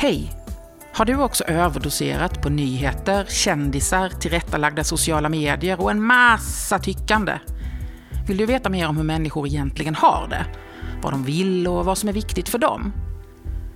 [0.00, 0.32] Hej!
[0.92, 7.38] Har du också överdoserat på nyheter, kändisar, tillrättalagda sociala medier och en massa tyckande?
[8.26, 10.46] Vill du veta mer om hur människor egentligen har det?
[11.02, 12.92] Vad de vill och vad som är viktigt för dem?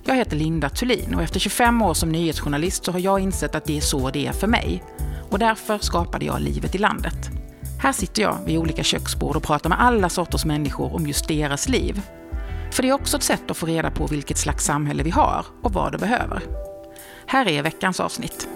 [0.03, 3.65] Jag heter Linda Thulin och efter 25 år som nyhetsjournalist så har jag insett att
[3.65, 4.83] det är så det är för mig.
[5.31, 7.29] Och därför skapade jag Livet i landet.
[7.79, 11.69] Här sitter jag vid olika köksbord och pratar med alla sorters människor om just deras
[11.69, 12.01] liv.
[12.75, 15.45] För det är också ett sätt att få reda på vilket slags samhälle vi har
[15.61, 16.41] och vad det behöver.
[17.25, 18.47] Här är veckans avsnitt.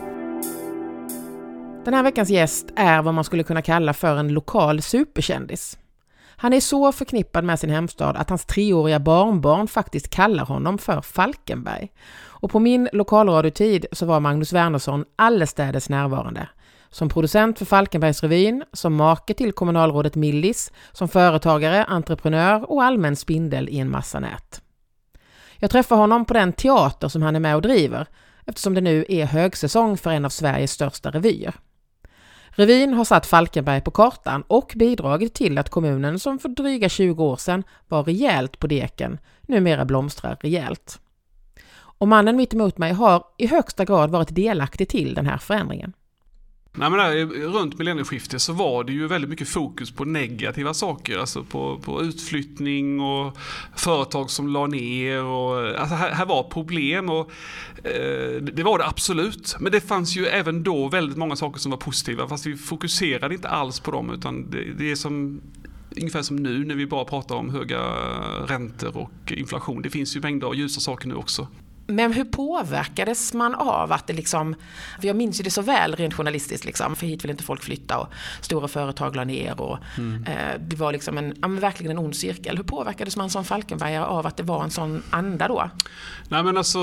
[1.86, 5.78] Den här veckans gäst är vad man skulle kunna kalla för en lokal superkändis.
[6.28, 11.02] Han är så förknippad med sin hemstad att hans treåriga barnbarn faktiskt kallar honom för
[11.02, 11.92] Falkenberg.
[12.20, 16.48] Och på min lokalradiotid så var Magnus Wernersson allestädes närvarande.
[16.91, 23.70] Som producent för Falkenbergsrevyn, som make till kommunalrådet Millis, som företagare, entreprenör och allmän spindel
[23.70, 24.61] i en massa nät.
[25.58, 28.08] Jag träffar honom på den teater som han är med och driver,
[28.45, 31.55] eftersom det nu är högsäsong för en av Sveriges största revyer.
[32.49, 37.23] Revyn har satt Falkenberg på kartan och bidragit till att kommunen som för dryga 20
[37.23, 40.99] år sedan var rejält på deken, numera blomstrar rejält.
[41.71, 45.94] Och mannen mitt emot mig har i högsta grad varit delaktig till den här förändringen.
[46.73, 51.17] Nej, men där, runt millennieskiftet så var det ju väldigt mycket fokus på negativa saker,
[51.17, 53.38] alltså på, på utflyttning och
[53.76, 55.23] företag som la ner.
[55.23, 57.31] Och, alltså här, här var problem och
[57.84, 59.56] eh, det var det absolut.
[59.59, 63.36] Men det fanns ju även då väldigt många saker som var positiva, fast vi fokuserade
[63.36, 65.42] inte alls på dem, utan det, det är som
[65.98, 67.80] ungefär som nu när vi bara pratar om höga
[68.48, 69.81] räntor och inflation.
[69.81, 71.48] Det finns ju mängder av ljusa saker nu också.
[71.90, 74.56] Men hur påverkades man av att det liksom,
[75.00, 77.64] för jag minns ju det så väl rent journalistiskt liksom, för hit vill inte folk
[77.64, 78.08] flytta och
[78.42, 80.23] stora företag la ner och mm.
[80.23, 82.58] eh, det var liksom en, ja, verkligen en ond cirkel.
[82.58, 85.70] Hur påverkades man som Falkenbergare av att det var en sån anda då?
[86.30, 86.80] Nej men alltså,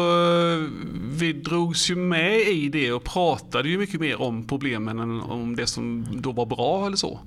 [1.11, 5.57] vi drogs ju med i det och pratade ju mycket mer om problemen än om
[5.57, 7.21] det som då var bra eller så.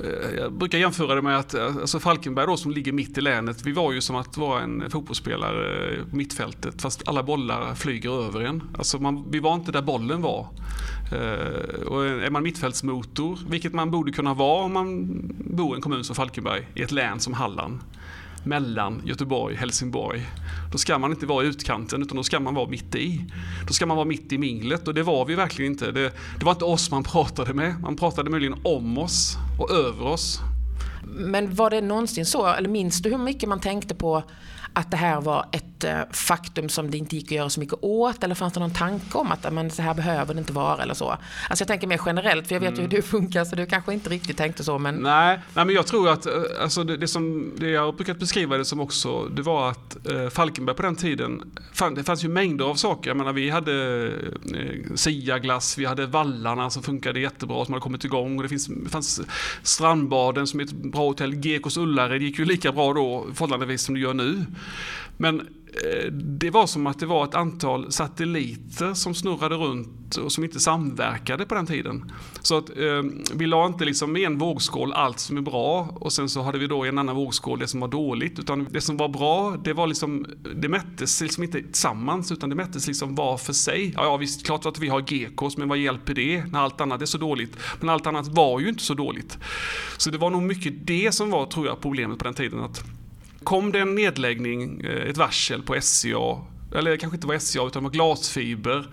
[0.00, 3.66] Eh, jag brukar jämföra det med att alltså Falkenberg då som ligger mitt i länet,
[3.66, 8.40] vi var ju som att vara en fotbollsspelare på mittfältet fast alla bollar flyger över
[8.40, 8.62] en.
[8.78, 10.46] Alltså man, vi var inte där bollen var.
[11.12, 15.08] Uh, och är man mittfältsmotor, vilket man borde kunna vara om man
[15.38, 17.80] bor i en kommun som Falkenberg, i ett län som Halland,
[18.44, 20.26] mellan Göteborg och Helsingborg.
[20.72, 23.24] Då ska man inte vara i utkanten utan då ska man vara mitt i.
[23.66, 25.92] Då ska man vara mitt i minglet och det var vi verkligen inte.
[25.92, 30.06] Det, det var inte oss man pratade med, man pratade möjligen om oss och över
[30.06, 30.40] oss.
[31.06, 34.22] Men var det någonsin så, eller minns du hur mycket man tänkte på
[34.72, 37.78] att det här var ett eh, faktum som det inte gick att göra så mycket
[37.80, 38.24] åt?
[38.24, 40.94] Eller fanns det någon tanke om att men, så här behöver det inte vara eller
[40.94, 41.10] så?
[41.10, 42.80] Alltså jag tänker mer generellt, för jag vet mm.
[42.80, 44.78] ju hur du funkar så du kanske inte riktigt tänkte så.
[44.78, 44.94] Men...
[44.94, 48.56] Nej, nej men jag tror att eh, alltså det, det, som det jag brukat beskriva
[48.56, 51.42] det som också, det var att eh, Falkenberg på den tiden,
[51.72, 53.10] fan, det fanns ju mängder av saker.
[53.10, 54.06] Jag menar, vi hade
[54.54, 58.36] eh, Siaglass, vi hade vallarna som funkade jättebra, som hade kommit igång.
[58.36, 59.20] Och det, finns, det fanns
[59.62, 63.94] Strandbaden som är ett bra hotell, Gekos Ullared gick ju lika bra då förhållandevis som
[63.94, 64.44] det gör nu.
[65.16, 70.32] Men eh, det var som att det var ett antal satelliter som snurrade runt och
[70.32, 72.12] som inte samverkade på den tiden.
[72.42, 73.02] Så att eh,
[73.34, 76.58] vi la inte liksom i en vågskål allt som är bra och sen så hade
[76.58, 78.38] vi då i en annan vågskål det som var dåligt.
[78.38, 80.26] Utan det som var bra, det var liksom,
[80.56, 83.92] det mättes liksom inte tillsammans utan det mättes liksom var för sig.
[83.96, 87.02] Ja, ja visst, klart att vi har GKs, men vad hjälper det när allt annat
[87.02, 87.56] är så dåligt?
[87.80, 89.38] Men allt annat var ju inte så dåligt.
[89.96, 92.60] Så det var nog mycket det som var, tror jag, problemet på den tiden.
[92.60, 92.84] att
[93.44, 96.38] kom det en nedläggning, eh, ett varsel på SCA,
[96.74, 98.88] eller kanske inte var SCA utan det var glasfiber.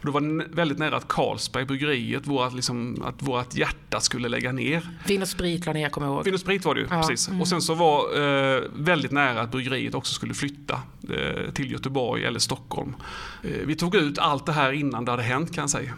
[0.00, 4.52] Och det var väldigt nära att Carlsberg, bryggeriet, vårat, liksom, att vårt hjärta skulle lägga
[4.52, 4.88] ner.
[5.06, 6.24] Vin och Sprit la ner, kommer jag ihåg.
[6.24, 7.02] Vin och Sprit var det ju, ja.
[7.02, 7.28] precis.
[7.28, 7.40] Mm.
[7.40, 12.24] Och sen så var eh, väldigt nära att bryggeriet också skulle flytta eh, till Göteborg
[12.24, 12.96] eller Stockholm.
[13.42, 15.94] Eh, vi tog ut allt det här innan det hade hänt kan jag säga.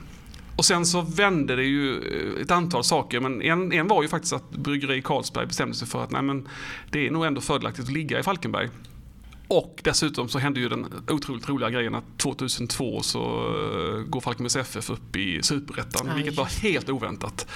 [0.63, 4.09] Och sen så vände det ju eh, ett antal saker, men en, en var ju
[4.09, 6.49] faktiskt att Bryggeri Carlsberg bestämde sig för att nej, men
[6.91, 8.69] det är nog ändå fördelaktigt att ligga i Falkenberg.
[9.53, 14.57] Och dessutom så hände ju den otroligt roliga grejen att 2002 så eh, går Falkenbergs
[14.57, 17.47] FF upp i Superettan, vilket var helt oväntat.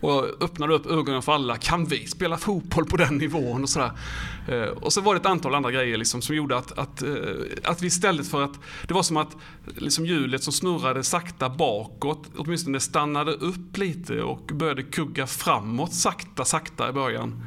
[0.00, 3.90] Och öppnade upp ögonen för alla, kan vi spela fotboll på den nivån och sådär.
[4.48, 7.10] Eh, och så var det ett antal andra grejer liksom som gjorde att, att, eh,
[7.64, 9.36] att vi istället för att, det var som att
[9.76, 16.44] liksom hjulet som snurrade sakta bakåt, åtminstone stannade upp lite och började kugga framåt sakta,
[16.44, 17.44] sakta i början.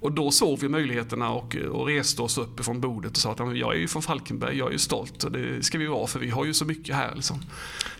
[0.00, 3.56] Och då såg vi möjligheterna och, och reste oss upp från bordet och sa att
[3.56, 6.18] jag är ju från Falkenberg, jag är ju stolt och det ska vi vara för
[6.18, 7.14] vi har ju så mycket här.
[7.14, 7.40] Liksom.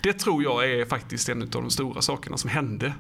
[0.03, 2.93] Det tror jag är faktiskt en av de stora sakerna som hände.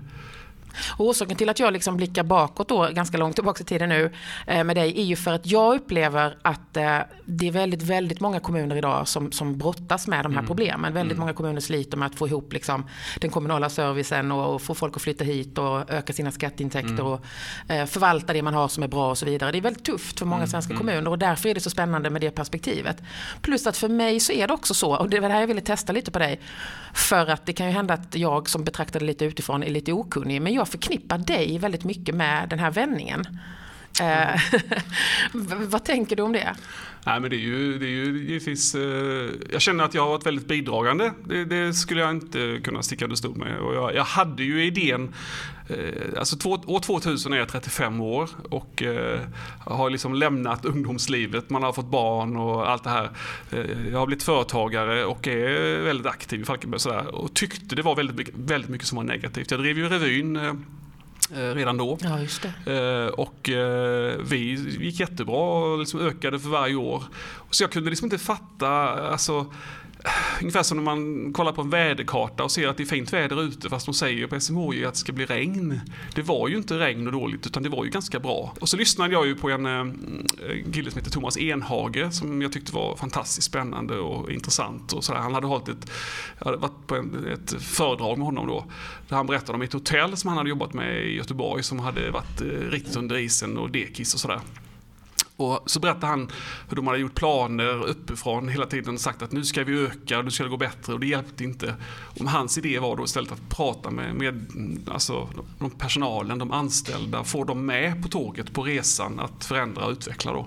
[0.96, 4.12] Och orsaken till att jag liksom blickar bakåt då, ganska långt tillbaka i tiden nu
[4.46, 8.20] eh, med dig är ju för att jag upplever att eh, det är väldigt, väldigt
[8.20, 10.46] många kommuner idag som, som brottas med de här mm.
[10.46, 10.94] problemen.
[10.94, 11.20] Väldigt mm.
[11.20, 12.86] många kommuner sliter med att få ihop liksom,
[13.20, 17.06] den kommunala servicen och, och få folk att flytta hit och öka sina skatteintäkter mm.
[17.06, 17.20] och
[17.68, 19.52] eh, förvalta det man har som är bra och så vidare.
[19.52, 20.48] Det är väldigt tufft för många mm.
[20.48, 20.78] svenska mm.
[20.78, 23.02] kommuner och därför är det så spännande med det perspektivet.
[23.40, 25.48] Plus att för mig så är det också så, och det var det här jag
[25.48, 26.40] ville testa lite på dig,
[26.94, 29.92] för att det kan ju hända att jag som betraktar det lite utifrån är lite
[29.92, 33.24] okunnig, men jag jag förknippar dig väldigt mycket med den här vändningen.
[34.00, 34.38] Mm.
[35.70, 36.54] vad tänker du om det?
[37.06, 40.08] Nej, men det är ju, det är ju givetvis, eh, jag känner att jag har
[40.08, 41.12] varit väldigt bidragande.
[41.24, 43.58] Det, det skulle jag inte kunna sticka under stol med.
[43.58, 45.14] Och jag, jag, hade ju idén,
[46.18, 49.20] alltså två, år 2000 är jag 35 år och eh,
[49.58, 51.50] har liksom lämnat ungdomslivet.
[51.50, 53.10] Man har fått barn och allt det här.
[53.50, 57.82] Eh, jag har blivit företagare och är väldigt aktiv i Falkenberg sådär, och tyckte det
[57.82, 59.50] var väldigt, väldigt mycket som var negativt.
[59.50, 60.52] Jag drev ju revyn eh,
[61.34, 61.98] Eh, redan då.
[62.00, 62.72] Ja.
[62.72, 64.38] Eh, och eh, vi
[64.80, 67.02] gick jättebra och liksom ökade för varje år.
[67.50, 68.68] Så jag kunde liksom inte fatta,
[69.10, 69.46] alltså,
[70.40, 73.42] ungefär som när man kollar på en väderkarta och ser att det är fint väder
[73.42, 75.80] ute fast de säger på SMHI att det ska bli regn.
[76.14, 78.54] Det var ju inte regn och dåligt utan det var ju ganska bra.
[78.60, 79.84] Och så lyssnade jag ju på en äh,
[80.72, 84.92] kille som heter Thomas Enhage som jag tyckte var fantastiskt spännande och intressant.
[84.92, 85.20] Och sådär.
[85.20, 85.90] Han hade hållit ett,
[86.38, 88.64] jag hade varit på en, ett föredrag med honom då
[89.08, 92.10] där han berättade om ett hotell som han hade jobbat med i Göteborg som hade
[92.10, 94.40] varit eh, riktigt under isen och dekis och sådär.
[95.36, 96.30] Och så berättade han
[96.68, 100.22] hur de hade gjort planer uppifrån hela tiden och sagt att nu ska vi öka,
[100.22, 101.74] nu ska det gå bättre och det hjälpte inte.
[102.20, 104.46] Och hans idé var då istället att prata med, med
[104.92, 105.28] alltså,
[105.58, 110.32] de personalen, de anställda, få dem med på tåget på resan att förändra och utveckla.
[110.32, 110.46] Då.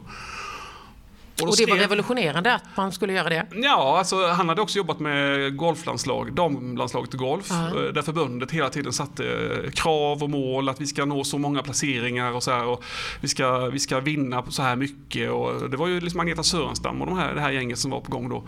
[1.42, 1.70] Och, och det skrev...
[1.70, 3.46] var revolutionerande att man skulle göra det?
[3.56, 7.52] Ja, alltså, han hade också jobbat med golflandslag, damlandslaget i golf.
[7.52, 7.92] Uh-huh.
[7.92, 9.24] Där förbundet hela tiden satte
[9.74, 12.66] krav och mål att vi ska nå så många placeringar och så här.
[12.66, 12.84] Och
[13.22, 15.32] vi, ska, vi ska vinna så här mycket.
[15.32, 18.02] Och det var ju liksom Agneta Sörenstam och de här, det här gänget som var
[18.02, 18.44] på gång då.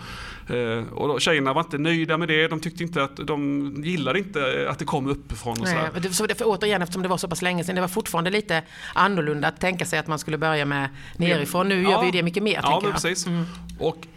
[0.56, 2.48] Eh, och då, tjejerna var inte nöjda med det.
[2.48, 5.60] De tyckte inte att de gillade inte att det kom uppifrån.
[5.60, 7.82] Och Nej, så, så det, för återigen, eftersom det var så pass länge sedan, det
[7.82, 11.70] var fortfarande lite annorlunda att tänka sig att man skulle börja med nerifrån.
[11.70, 12.60] Nu ja, gör vi det mycket mer.
[12.64, 13.28] Ja, men precis.
[13.28, 13.46] Mm.
[13.80, 14.08] Och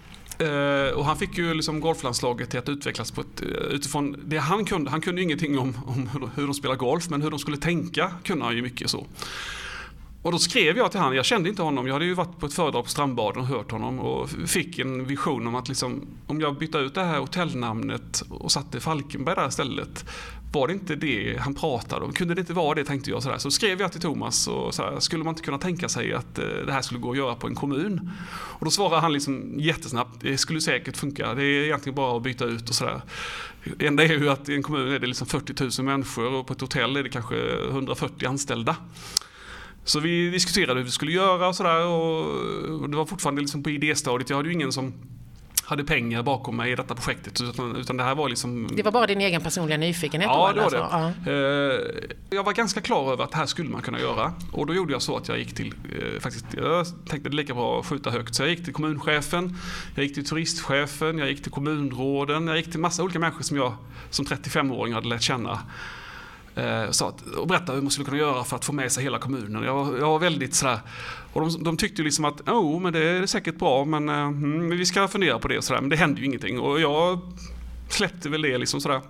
[0.40, 4.36] Uh, och han fick ju liksom golflandslaget till att utvecklas på ett, uh, utifrån det
[4.36, 4.90] han kunde.
[4.90, 8.12] Han kunde ju ingenting om, om hur de spelar golf, men hur de skulle tänka
[8.24, 9.06] kunde han ju mycket så.
[10.24, 12.46] Och då skrev jag till honom, jag kände inte honom, jag hade ju varit på
[12.46, 16.40] ett föredrag på Strandbaden och hört honom och fick en vision om att liksom, om
[16.40, 20.04] jag bytte ut det här hotellnamnet och satte Falkenberg där istället,
[20.52, 22.12] var det inte det han pratade om?
[22.12, 23.22] Kunde det inte vara det tänkte jag.
[23.22, 23.38] Sådär.
[23.38, 26.46] Så skrev jag till Thomas och sådär, skulle man inte kunna tänka sig att eh,
[26.66, 28.10] det här skulle gå att göra på en kommun?
[28.32, 32.22] Och då svarade han liksom jättesnabbt, det skulle säkert funka, det är egentligen bara att
[32.22, 33.00] byta ut och sådär.
[33.76, 36.46] Det enda är ju att i en kommun är det liksom 40 000 människor och
[36.46, 37.36] på ett hotell är det kanske
[37.70, 38.76] 140 anställda.
[39.84, 43.70] Så vi diskuterade hur vi skulle göra och sådär och det var fortfarande liksom på
[43.70, 44.30] idéstadiet.
[44.30, 44.92] Jag hade ju ingen som
[45.64, 47.40] hade pengar bakom mig i detta projektet.
[47.40, 48.68] Utan, utan det här var liksom...
[48.76, 50.30] Det var bara din egen personliga nyfikenhet?
[50.32, 50.84] Ja, det var det.
[50.84, 51.30] Alltså.
[51.30, 51.32] Ja.
[51.32, 51.80] Eh,
[52.30, 54.32] jag var ganska klar över att det här skulle man kunna göra.
[54.52, 57.54] Och då gjorde jag så att jag gick till, eh, faktiskt, jag tänkte det lika
[57.54, 58.34] bra att skjuta högt.
[58.34, 59.56] Så jag gick till kommunchefen,
[59.94, 63.56] jag gick till turistchefen, jag gick till kommunråden, jag gick till massa olika människor som
[63.56, 63.74] jag
[64.10, 65.60] som 35-åring hade lärt känna.
[66.56, 69.04] Eh, så att, och berätta hur man skulle kunna göra för att få med sig
[69.04, 69.62] hela kommunen.
[69.62, 70.78] Jag, jag var väldigt sådär,
[71.32, 74.70] och de, de tyckte liksom att oh, men det är säkert bra men eh, mm,
[74.70, 75.80] vi ska fundera på det sådär.
[75.80, 77.20] Men det hände ju ingenting och jag
[77.88, 79.00] släppte väl det liksom sådär.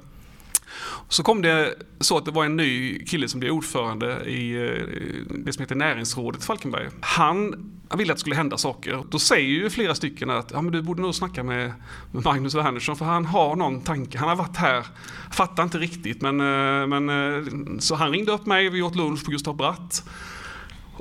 [1.09, 5.29] Så kom det så att det var en ny kille som blev ordförande i eh,
[5.29, 6.89] det som heter näringsrådet i Falkenberg.
[7.01, 9.05] Han ville att det skulle hända saker.
[9.11, 11.73] Då säger ju flera stycken att ja, men du borde nog snacka med
[12.13, 14.19] Magnus Wernersson för han har någon tanke.
[14.19, 14.87] Han har varit här,
[15.33, 19.25] fattar inte riktigt men, eh, men eh, så han ringde upp mig, vi åt lunch
[19.25, 20.09] på Gustav Bratt.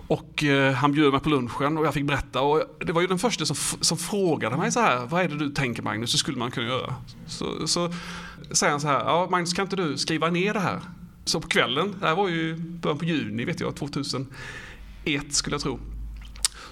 [0.07, 0.43] Och
[0.75, 2.41] han bjöd mig på lunchen och jag fick berätta.
[2.41, 5.37] Och det var ju den första som, som frågade mig så här, vad är det
[5.37, 6.95] du tänker Magnus, hur skulle man kunna göra?
[7.27, 7.89] Så, så
[8.53, 10.79] säger han så här, ja Magnus kan inte du skriva ner det här?
[11.25, 14.27] Så på kvällen, det här var ju början på juni vet jag, 2001
[15.29, 15.79] skulle jag tro.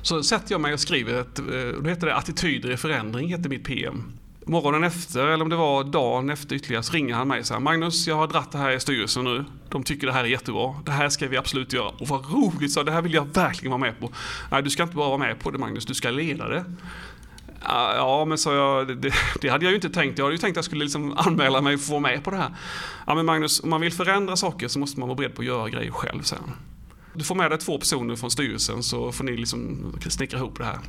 [0.01, 3.49] Så sätter jag mig och skriver ett, eh, då heter det Attityder i förändring, heter
[3.49, 4.03] mitt PM.
[4.45, 7.61] Morgonen efter, eller om det var dagen efter ytterligare, så ringer han mig och säger
[7.61, 9.45] Magnus, jag har dratt det här i styrelsen nu.
[9.69, 10.75] De tycker det här är jättebra.
[10.85, 11.89] Det här ska vi absolut göra.
[11.89, 14.11] Och vad roligt, så det här vill jag verkligen vara med på.
[14.51, 16.65] Nej, du ska inte bara vara med på det Magnus, du ska leda det.
[17.63, 20.17] Ja, men så jag, det, det, hade jag ju inte tänkt.
[20.17, 22.31] Jag hade ju tänkt att jag skulle liksom anmäla mig för att vara med på
[22.31, 22.55] det här.
[23.07, 25.45] Ja, men Magnus, om man vill förändra saker så måste man vara beredd på att
[25.45, 26.51] göra grejer själv sen.
[27.13, 30.65] Du får med dig två personer från styrelsen så får ni liksom snickra ihop det
[30.65, 30.79] här.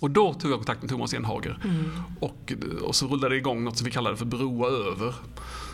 [0.00, 1.58] Och då tog jag kontakt med Thomas Enhager.
[1.64, 1.90] Mm.
[2.20, 5.14] Och, och så rullade det igång något som vi kallade för broa över.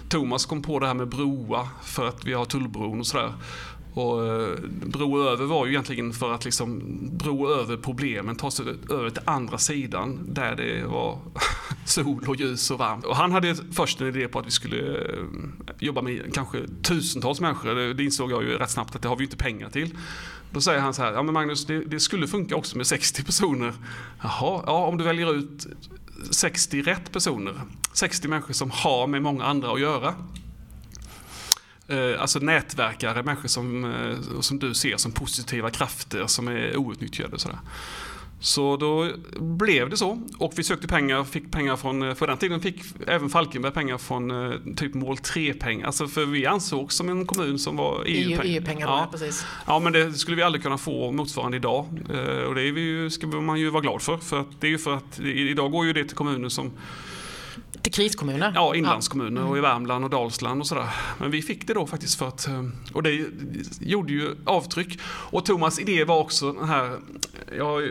[0.09, 3.33] Thomas kom på det här med broa för att vi har tullbron och sådär.
[3.94, 6.82] Och eh, bro över var ju egentligen för att liksom
[7.12, 11.18] bro över problemen, ta sig över till andra sidan där det var
[11.85, 13.04] sol och ljus och varmt.
[13.04, 15.25] Och han hade först en idé på att vi skulle eh,
[15.78, 17.94] jobba med kanske tusentals människor.
[17.94, 19.97] Det insåg jag ju rätt snabbt att det har vi inte pengar till.
[20.52, 23.25] Då säger han så här, ja men Magnus det, det skulle funka också med 60
[23.25, 23.73] personer.
[24.23, 25.66] Jaha, ja om du väljer ut
[26.30, 27.61] 60 rätt personer,
[27.92, 30.14] 60 människor som har med många andra att göra
[32.18, 37.38] alltså nätverkare, människor som, eh, som du ser som positiva krafter som är outnyttjade.
[37.38, 37.59] Sådär.
[38.42, 42.38] Så då blev det så och vi sökte pengar, fick pengar från, eh, för den
[42.38, 44.32] tiden fick även Falkenberg pengar från
[44.76, 45.87] typ mål 3-pengar.
[45.87, 48.42] Alltså för vi ansågs som en kommun som var EU-pengar.
[48.44, 49.09] EU-pengar ja.
[49.11, 49.47] precis.
[49.66, 51.87] Ja men det skulle vi aldrig kunna få motsvarande idag.
[52.49, 54.16] Och det är vi ju, ska man ju vara glad för.
[54.16, 56.70] För att det är ju för att idag går ju det till kommuner som
[57.83, 58.53] till kriskommuner?
[58.55, 60.89] Ja, inlandskommuner och i Värmland och Dalsland och sådär.
[61.19, 63.27] Men vi fick det då faktiskt för att, eh, och det
[63.81, 64.99] gjorde ju avtryck.
[65.05, 66.99] Och Thomas idé var också den här,
[67.57, 67.91] jag,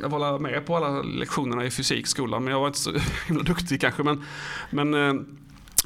[0.00, 2.92] jag var med på alla lektionerna i fysikskolan men jag var inte så
[3.28, 4.02] himla duktig kanske.
[4.02, 4.22] Men,
[4.70, 5.22] men eh,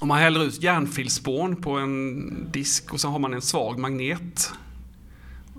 [0.00, 4.52] om man häller ut järnfilspån på en disk och så har man en svag magnet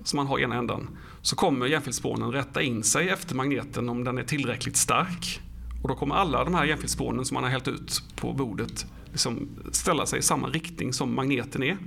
[0.04, 0.90] som man har i ena ändan
[1.22, 5.42] så kommer järnfilspånen rätta in sig efter magneten om den är tillräckligt stark.
[5.82, 9.50] Och då kommer alla de här järnfilspånen som man har hällt ut på bordet liksom
[9.72, 11.78] ställa sig i samma riktning som magneten är.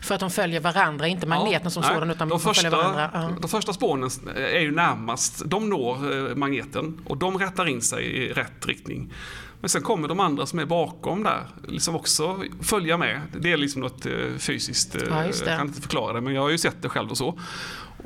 [0.00, 2.70] För att de följer varandra, inte magneten ja, som nej, sådan utan de, första, följer
[2.70, 3.10] varandra.
[3.12, 3.30] Ja.
[3.40, 8.04] De första spånen är ju närmast, de når eh, magneten och de rättar in sig
[8.04, 9.12] i rätt riktning.
[9.60, 13.20] Men sen kommer de andra som är bakom där, liksom också följa med.
[13.40, 16.42] Det är liksom något eh, fysiskt, eh, ja, jag kan inte förklara det men jag
[16.42, 17.38] har ju sett det själv och så.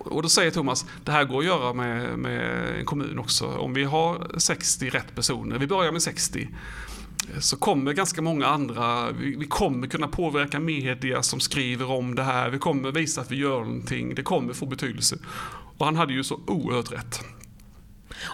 [0.04, 3.47] Och då säger Thomas, det här går att göra med, med en kommun också.
[3.47, 6.49] Om vi har 60 rätt personer, vi börjar med 60
[7.40, 12.23] så kommer ganska många andra, vi, vi, kommer kunna påverka media som skriver om det
[12.23, 15.18] här, vi kommer visa att vi gör någonting, det kommer få betydelse.
[15.78, 17.25] Och han hade ju så oerhört rätt.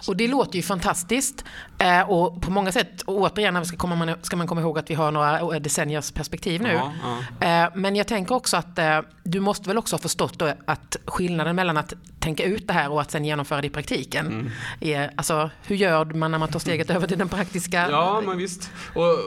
[0.07, 1.45] Och det låter ju fantastiskt.
[1.77, 4.93] Eh, och på många sätt, och återigen ska, komma, ska man komma ihåg att vi
[4.93, 6.73] har några decenniers perspektiv nu.
[6.73, 6.93] Ja,
[7.39, 7.65] ja.
[7.65, 11.55] Eh, men jag tänker också att eh, du måste väl också ha förstått att skillnaden
[11.55, 14.27] mellan att tänka ut det här och att sen genomföra det i praktiken.
[14.27, 14.49] Mm.
[14.79, 17.87] Är, alltså, hur gör man när man tar steget över till den praktiska?
[17.91, 18.71] Ja, men visst.
[18.93, 19.17] Och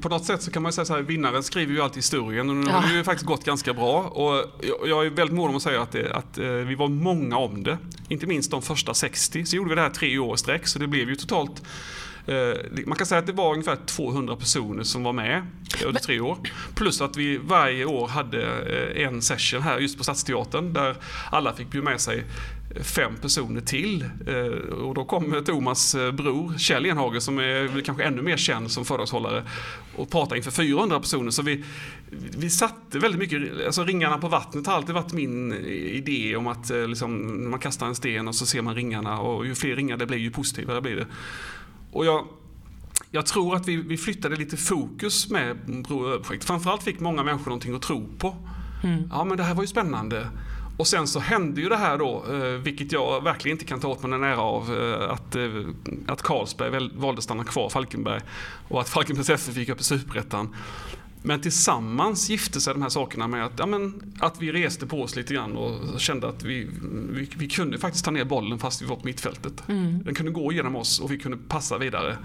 [0.00, 2.56] på något sätt så kan man säga så här, vinnaren skriver ju alltid historien och
[2.56, 2.76] nu ja.
[2.76, 4.02] har det ju faktiskt gått ganska bra.
[4.02, 4.44] Och
[4.86, 7.78] jag är väldigt mån om att säga att, det, att vi var många om det.
[8.08, 9.44] Inte minst de första 60.
[9.44, 11.62] Så gjorde vi det här tre år sträck så det blev ju totalt
[12.86, 15.46] man kan säga att det var ungefär 200 personer som var med
[15.84, 16.38] under tre år.
[16.74, 20.96] Plus att vi varje år hade eh, en session här just på Stadsteatern där
[21.30, 22.24] alla fick bjuda med sig
[22.80, 24.04] fem personer till.
[24.26, 28.84] Eh, och då kom Thomas bror Kjell Enhage som är kanske ännu mer känd som
[28.84, 29.42] föredragshållare
[29.96, 31.30] och pratade inför 400 personer.
[31.30, 31.64] Så vi,
[32.38, 36.70] vi satte väldigt mycket, alltså ringarna på vattnet har alltid varit min idé om att
[36.70, 40.06] liksom, man kastar en sten och så ser man ringarna och ju fler ringar det
[40.06, 41.06] blir ju positivare blir det.
[41.96, 42.26] Och jag,
[43.10, 45.56] jag tror att vi, vi flyttade lite fokus med
[45.88, 46.44] Bro över-projekt.
[46.44, 48.36] Framförallt fick många människor någonting att tro på.
[48.84, 49.08] Mm.
[49.10, 50.26] Ja men det här var ju spännande.
[50.76, 53.88] Och sen så hände ju det här då, eh, vilket jag verkligen inte kan ta
[53.88, 55.44] åt mig en ära av, eh, att, eh,
[56.06, 58.20] att Carlsberg valde att stanna kvar Falkenberg
[58.68, 60.54] och att Falkenbergs FF gick upp i Superettan.
[61.22, 65.02] Men tillsammans gifte sig de här sakerna med att, ja, men, att vi reste på
[65.02, 66.68] oss lite grann och kände att vi,
[67.10, 69.62] vi, vi kunde faktiskt ta ner bollen fast vi var på mittfältet.
[69.68, 70.04] Mm.
[70.04, 72.16] Den kunde gå igenom oss och vi kunde passa vidare.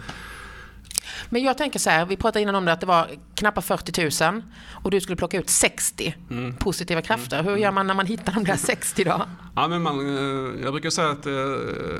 [1.29, 4.23] Men jag tänker så här, vi pratade innan om det att det var knappt 40
[4.31, 6.55] 000 och du skulle plocka ut 60 mm.
[6.55, 7.39] positiva krafter.
[7.39, 7.51] Mm.
[7.51, 9.25] Hur gör man när man hittar de där 60 då?
[9.55, 11.33] Ja, men man, eh, jag brukar säga att eh,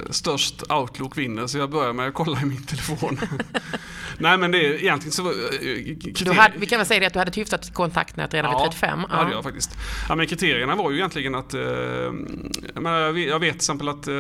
[0.10, 3.20] störst outlook vinner så jag börjar med att kolla i min telefon.
[4.18, 5.30] Nej men det är egentligen så...
[5.30, 8.52] Eh, du hade, vi kan väl säga det att du hade ett hyfsat kontaktnät redan
[8.52, 9.00] ja, vid 35?
[9.02, 9.78] Ja, det hade jag faktiskt.
[10.10, 11.54] Ja, men kriterierna var ju egentligen att...
[11.54, 14.16] Eh, jag, menar, jag vet till exempel att eh,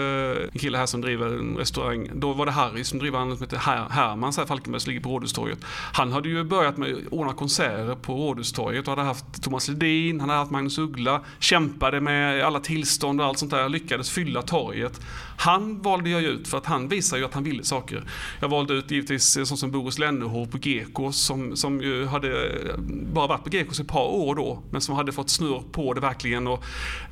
[0.54, 3.46] en kille här som driver en restaurang, då var det Harry som driver en som
[3.46, 5.60] heter Her Hermans här Falkenberg som ligger på Rådhustorget.
[5.94, 10.20] Han hade ju börjat med att ordna konserter på Rådhustorget och hade haft Thomas Ledin,
[10.20, 14.42] han hade haft Magnus Uggla, kämpade med alla tillstånd och allt sånt där, lyckades fylla
[14.42, 15.02] torget.
[15.42, 18.04] Han valde jag ut för att han visar ju att han ville saker.
[18.40, 22.50] Jag valde ut givetvis eh, sånt som Boris Lennerhov på Gekås som, som ju hade
[22.50, 22.78] eh,
[23.14, 26.02] bara varit på Gekås ett par år då men som hade fått snurr på det
[26.02, 26.48] verkligen.
[26.48, 26.64] Och,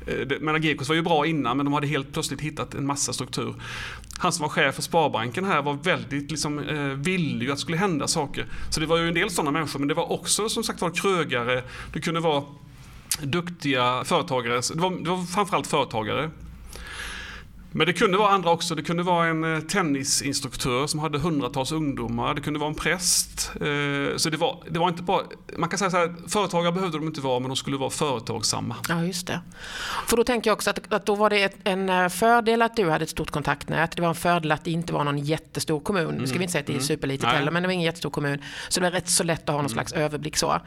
[0.06, 3.12] eh, men Gekås var ju bra innan men de hade helt plötsligt hittat en massa
[3.12, 3.54] struktur.
[4.18, 7.76] Han som var chef för Sparbanken här var väldigt liksom, eh, villig att det skulle
[7.76, 8.46] hända saker.
[8.70, 10.90] Så det var ju en del sådana människor men det var också som sagt var
[10.90, 12.42] krögare, det kunde vara
[13.22, 16.30] duktiga företagare, det var, det var framförallt företagare
[17.72, 18.74] men det kunde vara andra också.
[18.74, 22.34] Det kunde vara en eh, tennisinstruktör som hade hundratals ungdomar.
[22.34, 23.50] Det kunde vara en präst.
[23.54, 25.22] Eh, så det var, det var inte bara...
[25.56, 28.76] Man kan säga så här, företagare behövde de inte vara, men de skulle vara företagsamma.
[28.88, 29.40] Ja, just det.
[30.06, 32.76] För då tänker jag också att, att då var det ett, en eh, fördel att
[32.76, 33.96] du hade ett stort kontaktnät.
[33.96, 36.14] Det var en fördel att det inte var någon jättestor kommun.
[36.14, 36.86] Nu ska vi inte säga att det är Mm.
[36.86, 37.36] superlitet Nej.
[37.36, 38.38] heller, men det var ingen jättestor kommun.
[38.68, 39.72] Så det var rätt så lätt att ha någon Mm.
[39.72, 40.60] slags överblick så.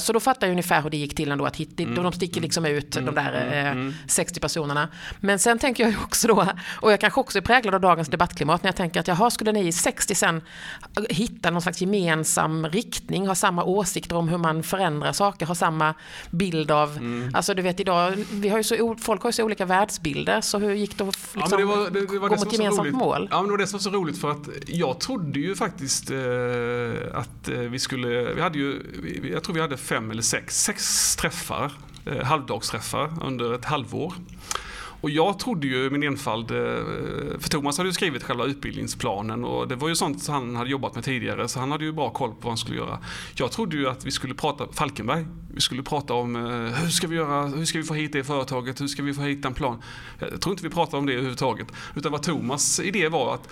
[0.00, 1.46] Så då fattar jag ungefär hur det gick till ändå.
[1.46, 1.94] Att hit, Mm.
[1.94, 4.88] de sticker liksom ut, de där eh, 60 personerna.
[5.20, 6.46] Men sen tänker jag också då,
[6.80, 9.52] och jag kanske också är präglad av dagens debattklimat, när jag tänker att jaha, skulle
[9.52, 10.42] ni 60 sen
[11.10, 15.94] hitta någon slags gemensam riktning, ha samma åsikter om hur man förändrar saker, ha samma
[16.30, 17.30] bild av, Mm.
[17.34, 20.58] alltså du vet idag, vi har ju så, folk har ju så olika världsbilder, så
[20.58, 23.28] hur gick det att liksom, Ja, det var, det, det var gå mot gemensamt mål?
[23.30, 26.10] Ja, men det var det som var så roligt för att jag trodde ju faktiskt
[26.10, 26.16] eh,
[27.14, 28.82] att eh, vi skulle, vi hade ju,
[29.32, 31.72] jag tror vi hade fem eller sex, sex träffar,
[32.06, 34.14] eh, halvdagsträffar under ett halvår.
[35.00, 36.56] Och jag trodde ju i min enfald, eh,
[37.38, 40.70] för Thomas hade ju skrivit själva utbildningsplanen och det var ju sånt som han hade
[40.70, 42.98] jobbat med tidigare så han hade ju bra koll på vad han skulle göra.
[43.34, 45.26] Jag trodde ju att vi skulle prata Falkenberg.
[45.54, 46.42] Vi skulle prata om eh,
[46.82, 49.22] hur ska vi göra, hur ska vi få hit det företaget, hur ska vi få
[49.22, 49.82] hit en plan.
[50.18, 51.66] Jag tror inte vi pratade om det överhuvudtaget.
[51.94, 53.48] Utan vad Thomas idé var att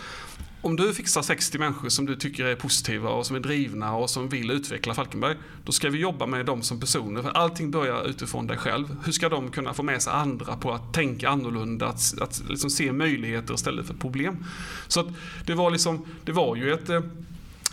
[0.65, 4.11] om du fixar 60 människor som du tycker är positiva och som är drivna och
[4.11, 7.23] som vill utveckla Falkenberg, då ska vi jobba med dem som personer.
[7.23, 8.97] För allting börjar utifrån dig själv.
[9.05, 12.71] Hur ska de kunna få med sig andra på att tänka annorlunda, att, att liksom
[12.71, 14.45] se möjligheter istället för problem?
[14.89, 15.07] Så att
[15.47, 17.01] det var liksom, det var ju ett eh,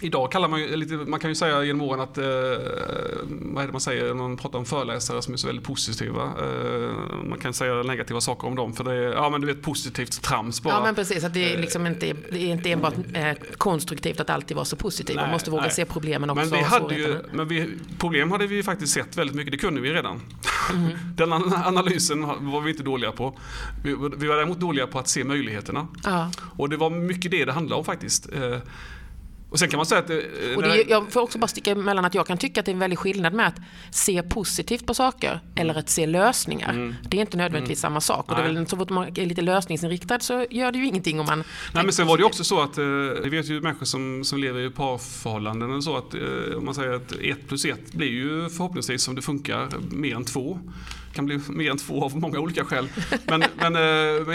[0.04, 2.24] Idag kallar man ju lite, man kan ju säga genom åren att, eh,
[3.30, 6.24] vad är det man säger när man pratar om föreläsare som är så väldigt positiva.
[6.24, 9.62] Eh, man kan säga negativa saker om dem för det är, ja men du vet
[9.62, 10.74] positivt trams bara.
[10.74, 14.30] Ja men precis, att det är liksom inte, det är inte enbart eh, konstruktivt att
[14.30, 15.16] alltid vara så positiv.
[15.16, 15.72] Man Nej, måste våga nej.
[15.72, 16.46] se problemen också.
[16.46, 19.58] Men, vi hade ju, men vi, problem hade vi ju faktiskt sett väldigt mycket, det
[19.58, 20.22] kunde vi redan.
[20.74, 20.92] Mm.
[21.16, 23.40] Den an- analysen var vi inte dåliga på.
[23.84, 25.88] Vi, vi var däremot dåliga på att se möjligheterna.
[26.04, 26.32] Ja.
[26.58, 28.30] Och det var mycket det det handlade om faktiskt.
[28.34, 28.58] Eh,
[29.52, 30.08] Och sen kan man säga att...
[30.08, 32.72] det- Och det, jag får också bara sticka emellan att jag kan tycka att det
[32.72, 33.56] är en väldig skillnad med att
[33.96, 36.96] se positivt på saker eller att se lösningar.
[37.10, 38.30] Det är inte nödvändigtvis samma sak.
[38.32, 38.56] Och det är Mm.
[38.56, 41.44] Väl, så fort man är lite lösningsinriktad så gör det ju ingenting om man...
[41.74, 42.84] Nej men sen var det ju också så att, eh,
[43.24, 46.22] vi vet ju människor som, som lever i parförhållanden och så att eh,
[46.58, 50.26] om man säger att ett plus ett blir ju förhoppningsvis som det funkar mer än
[50.26, 50.60] två.
[51.14, 52.88] Kan bli mer än två av många olika skäl.
[53.28, 53.82] Men, men, eh,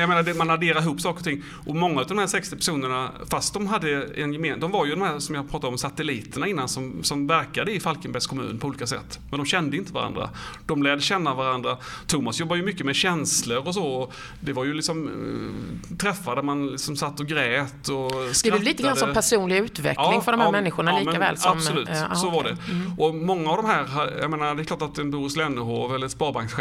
[0.01, 1.43] jag menar, det- man adderar ihop saker och ting.
[1.67, 4.91] Och många av de här 60 personerna, fast de hade en gemen, de var ju
[4.91, 8.67] de här som jag pratade om, satelliterna innan, som, som verkade i Falkenbergs kommun på
[8.69, 9.19] olika sätt.
[9.31, 10.31] Men de kände inte varandra.
[10.67, 11.77] De lärde känna varandra.
[12.07, 14.13] Thomas jobbar ju mycket med känslor och så.
[14.41, 18.59] Det var ju liksom eh, träffar där man liksom satt och grät och Det skrattade.
[18.59, 21.53] väl lite grann som personlig utveckling för de här människorna ja, lika väl som...
[21.53, 22.57] Absolut, ah, så var okej.
[22.97, 23.03] det.
[23.03, 23.87] Och många av de här,
[24.21, 26.09] jag menar det är klart att en Boris Lennerhov eller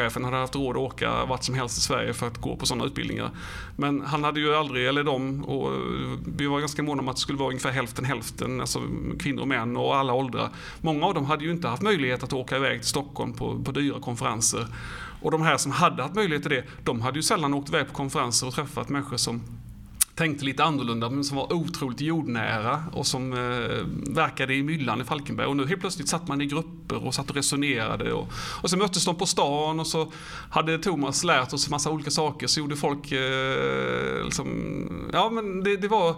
[0.06, 2.66] Chefen hade haft råd att åka vart som helst i Sverige för att gå på
[2.66, 3.32] sådana utbildningar.
[3.76, 5.72] Men han hade ju aldrig, eller de, och
[6.38, 8.82] vi var ganska måna om att det skulle vara ungefär hälften hälften, alltså
[9.20, 10.50] kvinnor och män och alla åldrar.
[10.82, 13.72] Många av dem hade ju inte haft möjlighet att åka iväg till Stockholm på, på
[13.72, 14.68] dyra konferenser.
[15.22, 17.88] Och de här som hade haft möjlighet till det, de hade ju sällan åkt iväg
[17.88, 19.42] på konferenser och träffat människor som
[20.16, 25.04] tänkte lite annorlunda men som var otroligt jordnära och som eh, verkade i myllan i
[25.04, 25.48] Falkenberg.
[25.48, 28.14] Och nu helt plötsligt satt man i grupper och satt och resonerade.
[28.14, 28.28] Och,
[28.62, 30.12] och så möttes de på stan och så
[30.50, 35.78] hade Thomas lärt oss massa olika saker så gjorde folk eh, liksom, ja men det,
[35.78, 36.16] det var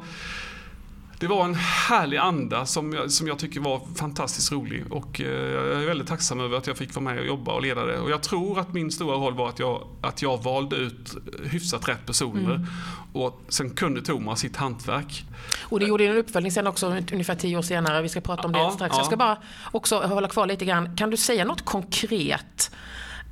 [1.20, 5.28] det var en härlig anda som jag, som jag tycker var fantastiskt rolig och eh,
[5.28, 8.00] jag är väldigt tacksam över att jag fick vara med och jobba och leda det.
[8.00, 11.88] Och jag tror att min stora roll var att jag, att jag valde ut hyfsat
[11.88, 12.68] rätt personer
[13.14, 15.24] och sen kunde Thomas sitt hantverk.
[15.62, 18.02] Och det gjorde en uppföljning sen också ungefär tio år senare.
[18.02, 18.94] Vi ska prata om det Ja, strax.
[18.94, 19.00] ja.
[19.00, 19.38] Jag ska bara
[19.72, 20.96] också hålla kvar lite grann.
[20.98, 22.72] Kan du säga något konkret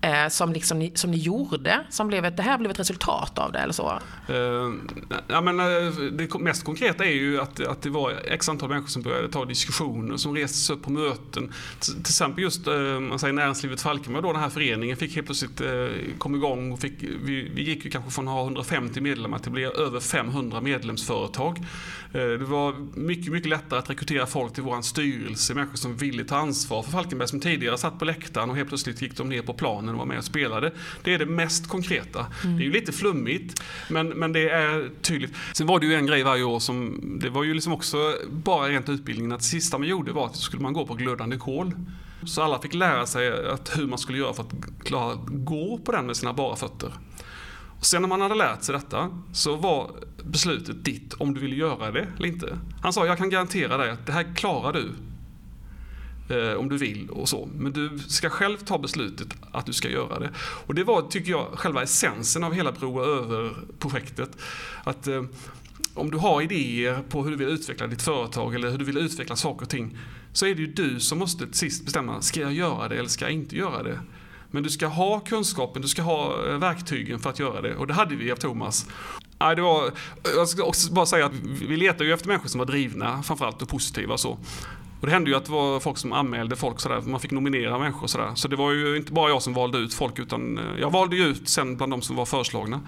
[0.02, 1.86] eh, som, liksom ni, som ni gjorde?
[1.90, 4.00] Som blev ett, det här blev ett resultat av det eller så?
[4.30, 4.74] Uh,
[5.28, 8.88] ja, men, eh, det mest konkreta är ju att, att det var x antal människor
[8.88, 11.48] som började ta diskussioner, som reste sig upp på möten.
[11.48, 15.28] T- Till exempel just uh, man säger Näringslivet Falkenberg, då, den här föreningen, fick helt
[15.28, 16.72] plötsligt uh, kom igång.
[16.72, 19.64] Och fick, vi, vi gick ju kanske från att ha 150 medlemmar till att bli
[19.64, 21.66] över 500 medlemsföretag.
[22.12, 26.38] Det var mycket, mycket lättare att rekrytera folk till vår styrelse, människor som ville ta
[26.38, 29.54] ansvar för Falkenberg, som tidigare satt på läktaren och helt plötsligt gick de ner på
[29.54, 30.72] planen och var med och spelade.
[31.04, 32.26] Det är det mest konkreta.
[32.44, 35.34] Det är ju lite flummigt, men, men det är tydligt.
[35.54, 37.98] Sen var det ju en grej varje år som, det var ju liksom också
[38.32, 41.38] bara rent utbildningen, att det sista man gjorde var att skulle man gå på glödande
[41.38, 41.72] kol.
[42.26, 45.80] Så alla fick lära sig att hur man skulle göra för att klara att gå
[45.86, 46.92] på den med sina bara fötter.
[47.80, 49.92] Och sen när man hade lärt sig detta så var
[50.24, 52.58] beslutet ditt om du ville göra det eller inte.
[52.82, 54.92] Han sa, jag kan garantera dig att det här klarar du
[56.30, 57.50] eh, om du vill och så.
[57.58, 60.30] Men du ska själv ta beslutet att du ska göra det.
[60.40, 64.30] Och det var, tycker jag, själva essensen av hela Broa över-projektet.
[64.84, 65.24] Att eh,
[65.94, 68.98] om du har idéer på hur du vill utveckla ditt företag eller hur du vill
[68.98, 69.98] utveckla saker och ting
[70.34, 73.10] så är det ju du som måste till sist bestämma, ska jag göra det eller
[73.10, 74.00] ska jag inte göra det?
[74.52, 77.88] Men du ska ha kunskapen, du ska ha eh, verktygen för att göra det och
[77.88, 78.88] det hade vi av Thomas.
[79.56, 79.92] Det var,
[80.36, 81.34] jag ska också bara säga att
[81.68, 84.38] vi letar ju efter människor som var drivna framförallt och positiva så.
[85.00, 87.80] Och det hände ju att det var folk som anmälde folk sådär, man fick nominera
[87.80, 88.32] människor sådär.
[88.36, 91.16] Så det var ju inte bara jag som valde ut folk utan eh, jag valde
[91.16, 92.82] ju ut sen bland de som var föreslagna.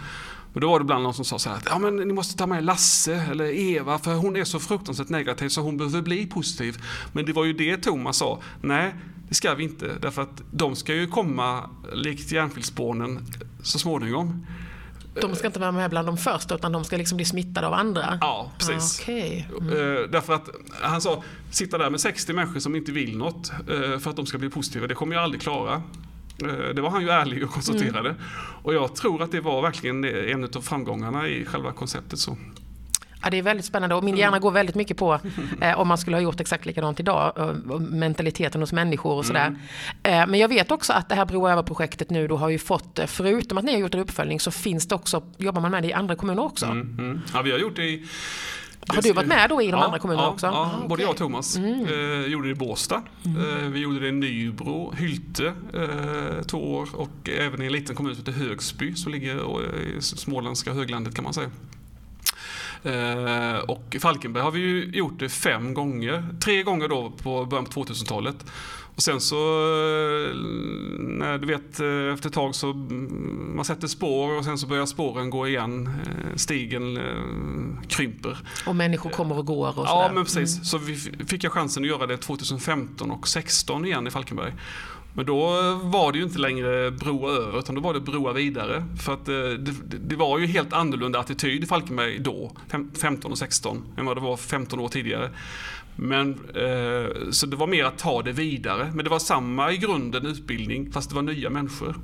[0.54, 2.38] Och då var det bland någon som sa så här att ja, men ni måste
[2.38, 6.26] ta med Lasse eller Eva för hon är så fruktansvärt negativ så hon behöver bli
[6.26, 6.78] positiv.
[7.14, 8.40] Men det var ju det Thomas sa.
[8.62, 8.96] Nej,
[9.30, 13.26] det ska vi inte därför att de ska ju komma likt järnfilspånen
[13.64, 14.46] så småningom.
[15.22, 17.74] De ska inte vara med bland de första utan de ska liksom bli smittade av
[17.74, 18.18] andra?
[18.22, 19.02] Ja, precis.
[19.02, 19.44] Okay.
[19.60, 20.12] Mm.
[20.12, 20.50] Därför att
[20.82, 24.26] han sa, sitta där med 60 människor som inte vill något eh, för att de
[24.26, 25.74] ska bli positiva, det kommer jag aldrig klara.
[26.44, 28.10] Eh, det var han ju ärlig och konstaterade.
[28.10, 28.22] Mm.
[28.64, 32.20] Och jag tror att det var verkligen en av framgångarna i själva konceptet.
[32.20, 32.38] Så.
[33.24, 34.20] Ja, det är väldigt spännande och min mm.
[34.20, 35.20] hjärna går väldigt mycket på
[35.62, 37.34] eh, om man skulle ha gjort exakt likadant idag.
[37.38, 39.48] Eh, mentaliteten hos människor och sådär.
[39.48, 40.22] Mm.
[40.22, 43.00] Eh, men jag vet också att det här Bro över-projektet nu då har ju fått,
[43.00, 45.84] eh, förutom att ni har gjort en uppföljning så finns det också, jobbar man med
[45.84, 46.66] det i andra kommuner också?
[46.66, 47.22] Mm, mm.
[47.34, 48.06] Ja, vi har gjort det i
[48.88, 50.46] har du varit med då i de ja, andra kommunerna ja, också?
[50.46, 51.86] Ja, ah, både jag och Thomas mm.
[51.86, 53.02] eh, gjorde det i Båstad.
[53.26, 53.38] Mm.
[53.38, 57.96] Eh, vi gjorde det i Nybro, Hylte eh, två år och även i en liten
[57.96, 59.62] kommun som heter Högsby som ligger
[59.98, 61.50] i småländska höglandet kan man säga.
[62.84, 66.28] Eh, och Falkenberg har vi ju gjort det fem gånger.
[66.40, 68.46] Tre gånger då på början på 2000-talet.
[68.96, 70.36] Och sen så, eh,
[71.00, 74.68] när du vet eh, efter ett tag så mm, man sätter spår och sen så
[74.68, 75.90] börjar spåren gå igen.
[76.36, 77.00] Stigen
[77.88, 78.38] krymper.
[78.68, 79.90] Och människor kommer och går och sådär.
[79.90, 80.56] Ja men precis.
[80.56, 80.66] Mm.
[80.66, 80.96] Så vi
[81.28, 84.54] fick jag chansen att göra det 2015 och 2016 igen i Falkenberg.
[85.18, 85.38] Men då
[85.84, 88.84] var det ju inte längre broa över utan då var det broa vidare.
[89.06, 92.52] För att eh, det, det var ju helt annorlunda attityd i Falkenberg då,
[93.02, 95.30] 15 och 16, än vad det var 15 år tidigare.
[95.96, 98.92] Men, eh, så det var mer att ta det vidare.
[98.94, 101.96] Men det var samma i grunden utbildning fast det var nya människor.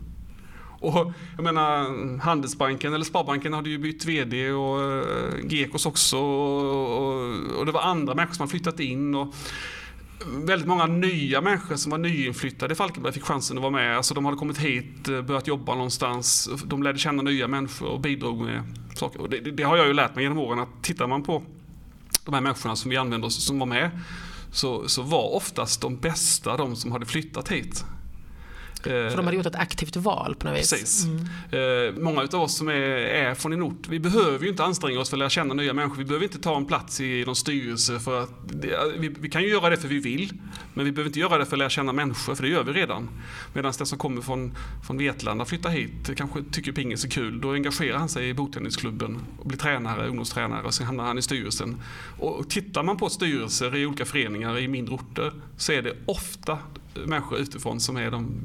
[0.80, 5.04] Och jag menar Handelsbanken eller Sparbanken hade ju bytt VD och eh,
[5.50, 9.16] Gekos också och, och, och, det var andra människor som har flyttat in.
[9.16, 9.36] Och,
[10.28, 13.98] väldigt många nya människor som var nyinflyttade i Falkenberg fick chansen att vara med.
[13.98, 16.50] Alltså de hade kommit hit, eh, börjat jobba någonstans.
[16.66, 18.64] De lärde känna nya människor och bidrog med
[18.96, 19.22] saker.
[19.22, 21.44] Och det, det, har jag ju lärt mig genom åren att tittar man på
[22.26, 23.92] de här människorna som vi använder oss som var med
[24.52, 27.86] så, så var oftast de bästa de som hade flyttat hit.
[28.84, 30.70] Så de hade gjort ett aktivt val på något vis?
[30.72, 31.06] Precis.
[31.52, 32.04] Mm.
[32.04, 35.10] Många av oss som är, är från en ort, vi behöver ju inte anstränga oss
[35.10, 35.98] för att lära känna nya människor.
[35.98, 38.30] Vi behöver inte ta en plats i någon styrelse för att,
[38.98, 40.34] vi, vi, kan ju göra det för vi vill.
[40.74, 42.74] Men vi behöver inte göra det för att lära känna människor, för det gör vi
[42.74, 43.10] redan.
[43.54, 47.54] Medan den som kommer från, från Vetlanda flyttar hit, kanske tycker pingis är kul, då
[47.54, 51.82] engagerar han sig i bordtennisklubben och blir tränare, ungdomstränare och sen hamnar han i styrelsen.
[52.20, 56.58] Och tittar man på styrelser i olika föreningar i mindre orter så är det ofta
[57.06, 58.42] människor utifrån som är de...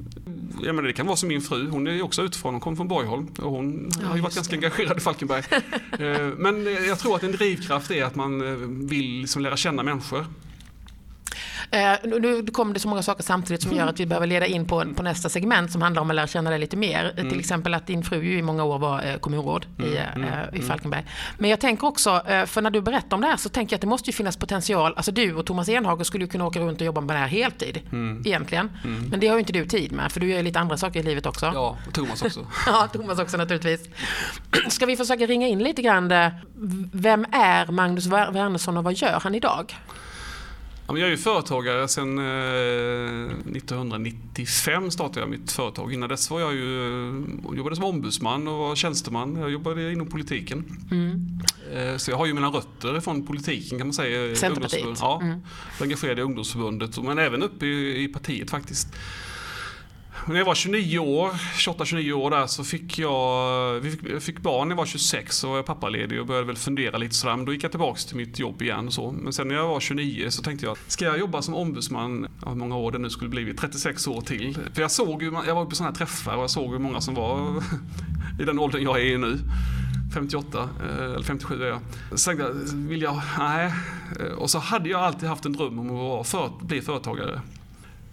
[0.63, 2.89] Jag menar, det kan vara som min fru, hon är också utifrån, hon kommer från
[2.89, 4.67] Borgholm och hon ja, har ju varit ganska det.
[4.67, 5.43] engagerad i Falkenberg.
[5.99, 8.57] Eh, men jag tror att en drivkraft är att man eh,
[8.89, 10.27] vill liksom lära känna människor.
[11.71, 14.67] Eh, nu kom det så många saker samtidigt som gör att vi behöver leda in
[14.67, 17.13] på, på nästa segment som handlar om att lära känna dig lite mer.
[17.17, 17.31] Mm.
[17.31, 19.93] Till exempel att din fru ju i många år var eh, kommunråd mm.
[19.93, 20.29] i, eh, mm.
[20.53, 20.69] i mm.
[20.69, 21.05] Falkenberg.
[21.39, 23.77] Men jag tänker också, eh, för när du berättar om det här så tänker jag
[23.77, 24.95] att det måste ju finnas potential.
[24.97, 27.29] Alltså du och Thomas Enhager skulle ju kunna åka runt och jobba med det här
[27.29, 28.23] heltid mm.
[28.27, 28.71] egentligen.
[28.85, 29.09] Mm.
[29.09, 31.03] Men det har ju inte du tid med för du gör lite andra saker i
[31.03, 31.51] livet också.
[31.55, 32.47] Ja, och Thomas också.
[32.67, 33.89] ja, Thomas också naturligtvis.
[34.69, 36.13] Ska vi försöka ringa in lite grann,
[36.93, 39.75] vem är Magnus Wernersson och vad gör han idag?
[40.97, 45.93] Jag är ju företagare sedan 1995 startade jag mitt företag.
[45.93, 49.37] Innan dess var jag ju, jobbade som ombudsman och var tjänsteman.
[49.37, 50.65] Jag jobbade inom politiken.
[50.91, 51.41] Mm.
[51.99, 54.37] Så jag har ju mina rötter från politiken kan man säga.
[54.37, 54.99] Centerpartiet?
[55.01, 55.41] Ja, mm.
[55.79, 58.89] jag är engagerad i ungdomsförbundet men även uppe i, i partiet faktiskt.
[60.27, 64.41] När jag var 29 år, 28-29 år där så fick jag, vi fick, jag fick
[64.41, 67.37] barn när jag var 26 och var pappaledig och började väl fundera lite sådär.
[67.37, 69.11] Men då gick jag tillbaka till mitt jobb igen och så.
[69.11, 72.49] Men sen när jag var 29 så tänkte jag, ska jag jobba som ombudsman, ja,
[72.49, 74.59] hur många år det nu skulle bli, 36 år till.
[74.75, 77.01] För jag såg ju, jag var på sådana här träffar och jag såg hur många
[77.01, 77.63] som var
[78.41, 79.39] i den åldern jag är i nu.
[80.15, 81.81] 58, eh, eller 57 är jag.
[82.15, 83.73] Så tänkte jag, vill jag, nej.
[84.37, 87.41] Och så hade jag alltid haft en dröm om att vara för, bli företagare.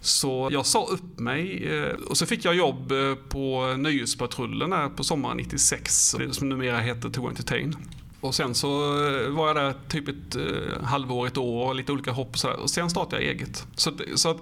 [0.06, 5.04] Så jag sa upp mig eh, och så fick jag jobb eh, på Nöjespatrullen på
[5.04, 7.76] sommaren 96, som numera heter To Entertain.
[8.20, 8.68] Och sen så
[9.06, 10.36] eh, var jag där typ ett
[10.82, 12.60] halvår, ett år, lite olika hopp och sådär.
[12.60, 13.66] Och sen startade jag eget.
[13.76, 14.38] Så, så att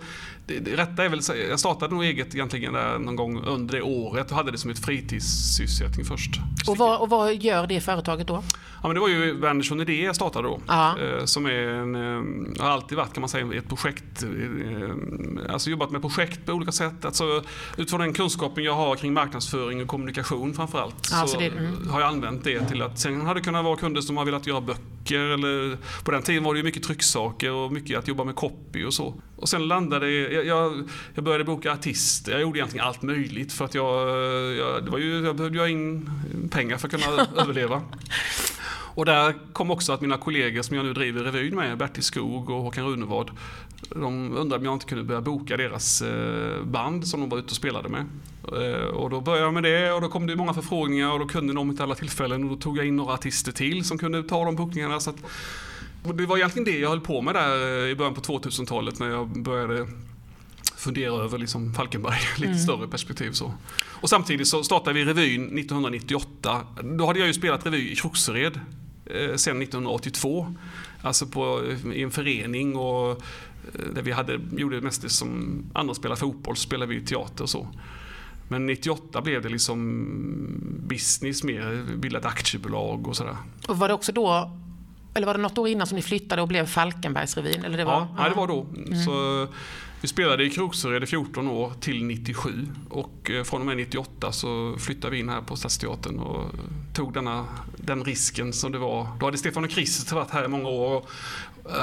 [0.46, 3.83] det, det rätta är väl, jag startade nog eget egentligen där någon gång under det
[3.83, 6.30] året och hade det som ett fritidssysselsättning först.
[6.68, 8.42] Och vad, och vad gör det företaget då?
[8.83, 10.61] Ja, men det var ju Wernersson Idé jag startade då.
[10.66, 10.98] Ja.
[10.98, 14.22] Eh, Som är en, eh, har alltid varit kan man säga ett projekt.
[14.22, 17.04] eh, Alltså jobbat med projekt på olika sätt.
[17.04, 17.42] Alltså,
[17.76, 21.09] utifrån den kunskapen jag har kring marknadsföring och kommunikation framförallt.
[21.12, 21.88] Ja, så det- mm.
[21.90, 24.46] har jag använt det till att sen hade det kunnat vara kunder som har velat
[24.46, 25.20] göra böcker.
[25.20, 28.85] Eller, på den tiden var det ju mycket trycksaker och mycket att jobba med copy
[28.85, 29.14] och så.
[29.44, 32.33] Och sen landade jag, jag, jag började boka artister.
[32.33, 34.09] Jag gjorde egentligen allt möjligt för att jag,
[34.57, 36.11] jag, det var ju, jag behövde ju ha in
[36.50, 37.83] pengar för att kunna överleva.
[38.94, 42.50] Och där kom också att mina kollegor som jag nu driver revyn med, Bertil Skog
[42.50, 43.30] och Håkan Runevad,
[43.90, 47.46] de undrade om jag inte kunde börja boka deras eh, band som de var ute
[47.50, 48.04] och spelade med.
[48.42, 51.26] Eh, Och då började jag med det och då kom det många förfrågningar och då
[51.26, 54.22] kunde de inte alla tillfällen och då tog jag in några artister till som kunde
[54.22, 55.00] ta de bokningarna.
[55.00, 55.16] Så att,
[56.05, 58.99] och det var egentligen det jag höll på med där eh, i början på 2000-talet
[58.99, 59.87] när jag började
[60.77, 63.55] fundera över liksom Falkenberg, lite större perspektiv så.
[64.01, 66.61] Och samtidigt så startade vi revyn 1998.
[66.83, 68.61] Då hade jag ju spelat revy i Kroksered
[69.07, 70.55] eh, sen 1982.
[71.03, 71.62] Alltså på,
[71.95, 73.17] i en förening och eh,
[73.95, 77.51] där vi hade, gjorde mest det som andra spelar fotboll, så spelade vi teater och
[77.51, 77.69] så.
[78.49, 80.07] Men 98 blev det liksom
[80.87, 83.37] business mer, bildat aktiebolag och sådär.
[83.69, 84.51] Och var det också då,
[85.14, 87.64] eller var det något år innan som ni flyttade och blev Falkenbergsrevyn?
[87.64, 88.66] Eller det var, Ja, ja, det var då.
[89.05, 89.46] Så,
[90.00, 94.33] vi spelade i Kroksered i 14 år till 97 och eh, från och med 98
[94.33, 96.50] så flyttade vi in här på Stadsteatern och
[96.94, 97.46] tog denna,
[97.77, 99.07] den risken som det var.
[99.20, 101.09] Då hade Stefan och Chris varit här i många år och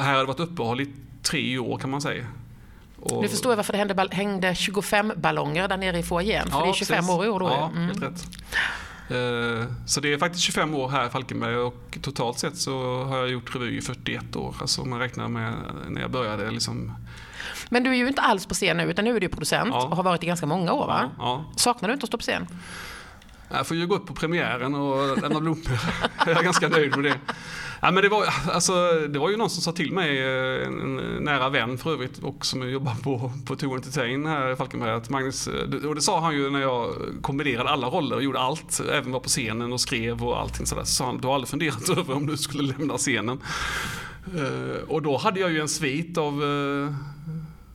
[0.02, 0.88] här hade varit uppehåll i
[1.22, 2.26] tre år kan man säga.
[3.00, 6.48] Och, Nu förstår jag varför det hände, hängde 25 ballonger där nere i foajén.
[6.52, 7.12] För Ja, det är 25 precis.
[7.12, 7.48] år i år då.
[7.48, 7.88] Ja, Mm.
[7.88, 8.26] helt rätt.
[9.12, 13.18] Eh, Så det är faktiskt 25 år här i Falkenberg och totalt sett så har
[13.18, 14.56] jag gjort revy i 41 år.
[14.62, 15.54] Alltså man räknar med
[15.90, 16.92] när jag började liksom.
[17.70, 19.84] Men du är ju inte alls på scen nu, utan nu är du producent Ja.
[19.86, 21.10] och har varit i ganska många år va?
[21.18, 22.48] Ja, Saknar du inte att stå på scen?
[23.54, 25.80] Jag får ju gå upp på premiären och lämna blommor.
[26.26, 27.20] Jag är ganska nöjd med det.
[27.82, 28.72] Ja, men det, var, alltså,
[29.10, 32.46] det var ju någon som sa till mig, eh, en nära vän för övrigt och
[32.46, 34.92] som jobbar på, på Tour Entertain här i Falkenberg.
[34.92, 38.40] Att Magnus, eh, och det sa han ju när jag kombinerade alla roller och gjorde
[38.40, 38.82] allt.
[38.92, 40.84] Även var på scenen och skrev och allting sådär.
[40.84, 43.40] Så sa han, du har aldrig funderat över om du skulle lämna scenen.
[44.36, 46.44] Eh, och då hade jag ju en svit av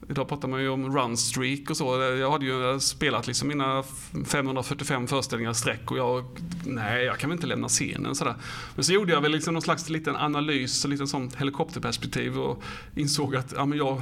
[0.09, 2.01] Idag pratar man ju om run streak och så.
[2.01, 3.83] Jag hade ju spelat liksom mina
[4.25, 6.25] 545 föreställningar i sträck och jag,
[6.65, 8.35] nej jag kan väl inte lämna scenen sådär.
[8.75, 12.63] Men så gjorde jag väl liksom någon slags liten analys, och lite sånt helikopterperspektiv och
[12.95, 14.01] insåg att ja, men jag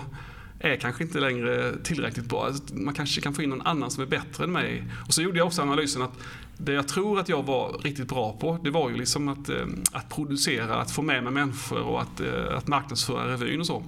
[0.60, 2.52] är kanske inte längre tillräckligt bra.
[2.74, 4.84] Man kanske kan få in någon annan som är bättre än mig.
[5.08, 6.14] Och så gjorde jag också analysen att
[6.58, 9.66] det jag tror att jag var riktigt bra på, det var ju liksom att, eh,
[9.92, 13.84] att producera, att få med mig människor och att, eh, att marknadsföra revyn och så.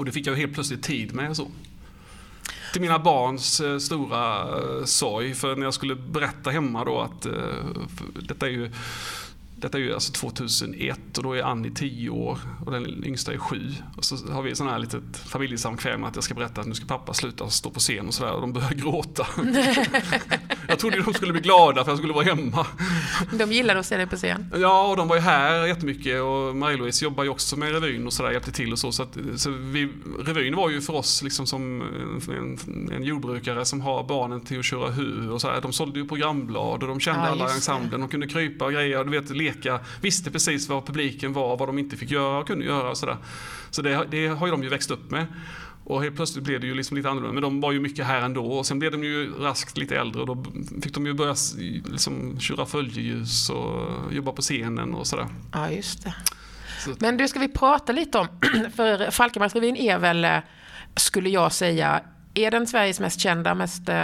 [0.00, 1.36] Och det fick jag helt plötsligt tid med.
[1.36, 1.50] Så.
[2.72, 5.34] Till mina barns eh, stora eh, sorg.
[5.34, 7.32] För när jag skulle berätta hemma då att eh,
[8.14, 8.70] detta är ju
[9.56, 13.38] detta är ju alltså 2001 och då är Annie 10 år och den yngsta är
[13.38, 13.74] 7.
[13.96, 16.86] Och så har vi sån här litet familjesamkväm att jag ska berätta att nu ska
[16.86, 19.26] pappa sluta stå på scen och sådär och de börjar gråta.
[20.70, 22.66] jag trodde de skulle bli glada för jag skulle vara hemma.
[23.32, 24.46] De gillar att se dig på scen.
[24.56, 28.12] Ja, och de var ju här jättemycket och Marie-Louise jobbar ju också med revyn och
[28.12, 28.92] sådär, hjälpte till och så.
[28.92, 29.88] så, att, så vi,
[30.24, 31.82] revyn var ju för oss liksom som
[32.28, 32.58] en,
[32.92, 35.60] en jordbrukare som har barnen till att köra hu och sådär.
[35.62, 38.00] De sålde ju programblad och de kände Ja, alla ensemblen.
[38.00, 41.78] De kunde krypa och grejer, du vet, leka, visste precis vad publiken var, vad de
[41.78, 43.16] inte fick göra och kunde göra och sådär.
[43.70, 45.26] Så det, det har ju de ju växt upp med.
[45.90, 47.34] Och helt plötsligt blev det ju liksom lite annorlunda.
[47.34, 48.46] Men de var ju mycket här ändå.
[48.46, 50.44] Och sen blev de ju raskt lite äldre och då
[50.82, 51.34] fick de ju börja
[51.84, 55.26] liksom köra följeljus och jobba på scenen och sådär.
[55.52, 56.14] Ja, just det.
[56.84, 58.26] Så- Men du, ska vi prata lite om,
[58.76, 60.36] för Falkenbergsrevyn är väl, eh,
[60.96, 62.00] skulle jag säga,
[62.34, 63.96] är den Sveriges mest kända, mest eh,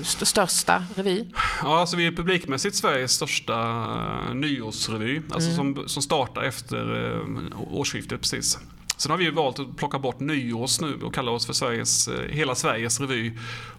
[0.00, 1.24] st- största revy?
[1.62, 3.54] Ja, alltså vi är publikmässigt Sveriges största
[4.28, 5.20] uh, nyårsrevy.
[5.30, 7.18] Alltså som, som startar efter
[7.70, 8.58] årsskiftet precis.
[8.96, 12.08] Sen har vi ju valt att plocka bort nyårs nu och kalla oss för Sveriges,
[12.08, 13.32] eh, hela Sveriges revy.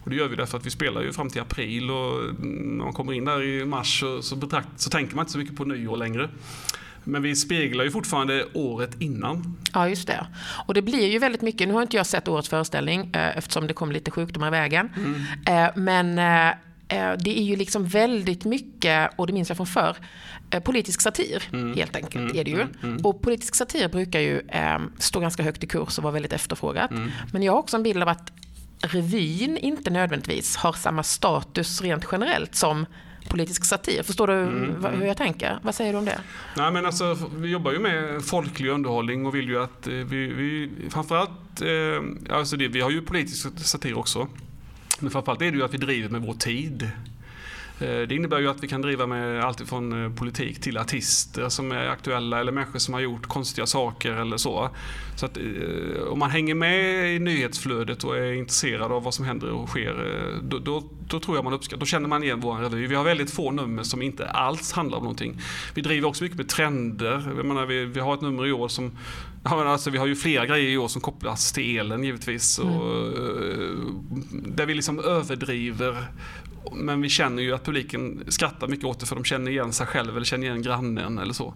[0.04, 2.84] Och det gör vi därför att vi spelar ju fram till april och mm, när
[2.84, 5.56] man kommer in där i mars så, så, betrakt, så tänker man inte så mycket
[5.56, 6.28] på nyår längre.
[7.04, 9.56] Men vi speglar ju fortfarande året innan.
[9.72, 10.26] Ja, just det.
[10.66, 13.66] Och det blir ju väldigt mycket, nu har inte jag sett årets föreställning eh, eftersom
[13.66, 14.90] det kom lite sjukdomar i vägen.
[15.46, 16.54] Eh, men eh,
[16.88, 19.96] det är ju liksom väldigt mycket, och det minns jag från förr,
[20.50, 21.42] eh, politisk satir
[21.76, 22.66] helt enkelt är det ju.
[23.02, 26.90] Och politisk satir brukar ju eh, stå ganska högt i kurs och vara väldigt efterfrågat.
[27.32, 28.32] Men jag har också en bild av att
[28.80, 32.86] revyn inte nödvändigtvis har samma status rent generellt som
[33.28, 34.02] politisk satir.
[34.02, 35.06] Förstår du mm, hur mm.
[35.06, 35.58] jag tänker?
[35.62, 36.20] Vad säger du om det?
[36.56, 40.26] Nej, men alltså, vi jobbar ju med folklig underhållning och vill ju att eh, vi,
[40.26, 44.28] vi framförallt, eh, alltså det, vi har ju politisk satir också.
[45.00, 46.90] Men framförallt är det ju att vi driver med vår tid.
[47.80, 51.48] Eh, det innebär ju att vi kan driva med allt från eh, politik till artister
[51.48, 54.70] som är aktuella eller människor som har gjort konstiga saker eller så.
[55.16, 59.24] Så att eh, om man hänger med i nyhetsflödet och är intresserad av vad som
[59.24, 59.94] händer och sker,
[60.42, 62.86] då, då, då tror jag man uppskattar, då känner man igen vår revy.
[62.86, 65.40] Vi har väldigt få nummer som inte alls handlar om någonting.
[65.74, 67.32] Vi driver också mycket med trender.
[67.36, 68.92] Jag menar, vi, vi har ett nummer i år som
[69.50, 72.58] Ja, alltså, vi har ju flera grejer i år som kopplas till elen givetvis.
[72.58, 72.74] Mm.
[72.74, 73.12] Och,
[74.30, 76.06] där vi liksom överdriver
[76.72, 79.86] men vi känner ju att publiken skrattar mycket åt det för de känner igen sig
[79.86, 81.54] själv eller känner igen grannen eller så.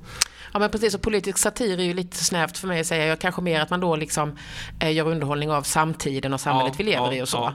[0.52, 3.06] Ja men precis, och politisk satir är ju lite snävt för mig att säga.
[3.06, 4.36] Jag kanske mer att man då liksom
[4.80, 7.52] eh, gör underhållning av samtiden och samhället ja, vi lever ja, i och så.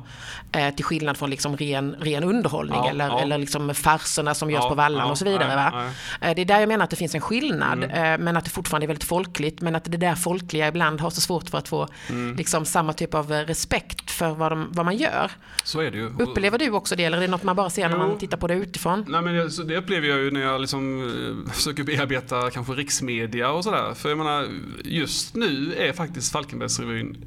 [0.51, 0.59] Ja.
[0.59, 4.75] Eh, till skillnad från liksom ren, ren underhållning eller, eller liksom farserna som görs på
[4.75, 5.91] vallan och så vidare.
[6.21, 7.83] Eh, det är där jag menar att det finns en skillnad.
[7.83, 8.13] Mm.
[8.13, 9.61] Eh, men att det fortfarande är väldigt folkligt.
[9.61, 12.35] Men att det där folkliga ibland har så svårt för att få mm.
[12.35, 15.31] liksom, samma typ av respekt för vad, de, vad man gör.
[15.63, 16.09] Så är det ju.
[16.19, 18.07] Upplever du också det eller är det något man bara ser när jo.
[18.07, 19.05] man tittar på det utifrån?
[19.07, 21.01] Nej, men det, det upplever jag ju när jag liksom,
[21.47, 23.93] eh, försöker bearbeta kanske riksmedia och sådär.
[23.93, 24.47] För jag menar,
[24.83, 27.17] just nu är faktiskt Falkenbergsrevyn,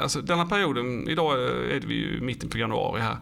[0.00, 3.16] alltså denna perioden, idag är vi ju mitten på januari här.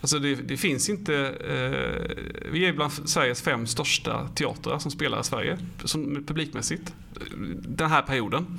[0.00, 5.20] Alltså det, det finns inte, eh, vi är bland Sveriges fem största teatrar som spelar
[5.20, 6.94] i Sverige, som, publikmässigt,
[7.52, 8.58] den här perioden.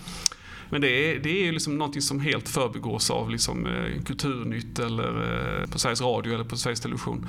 [0.69, 5.61] Men det är, det är liksom någonting som helt förbigås av liksom, eh, Kulturnytt eller
[5.61, 7.27] eh, på Sveriges Radio eller på Sveriges Television.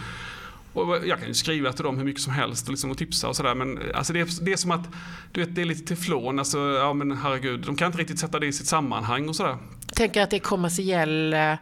[0.74, 3.28] Och jag kan ju skriva till dem hur mycket som helst och, liksom, och tipsa
[3.28, 3.54] och sådär.
[3.54, 4.88] Men alltså det, är, det är som att
[5.32, 6.38] du vet, det är lite teflon.
[6.38, 9.56] Alltså, ja men herregud, de kan inte riktigt sätta det i sitt sammanhang och sådär.
[9.94, 11.54] Tänker att det är kommersiell eh,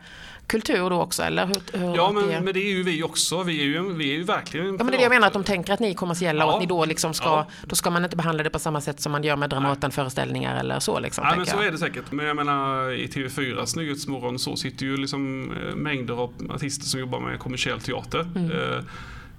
[0.47, 1.47] kultur då också eller?
[1.47, 2.41] Hur, hur ja men det...
[2.41, 3.43] men det är ju vi också.
[3.43, 5.33] Vi är ju, vi är ju verkligen Ja men det är det jag menar att
[5.33, 6.47] de tänker att ni är kommersiella ja.
[6.47, 7.47] och att ni då liksom ska, ja.
[7.67, 10.81] då ska man inte behandla det på samma sätt som man gör med Dramaten-föreställningar eller
[10.81, 11.25] så liksom.
[11.29, 12.13] Ja men så är det säkert.
[12.13, 17.01] Men jag menar i TV4s Nyhetsmorgon så sitter ju liksom eh, mängder av artister som
[17.01, 18.21] jobbar med kommersiell teater.
[18.21, 18.51] Mm.
[18.51, 18.85] Eh,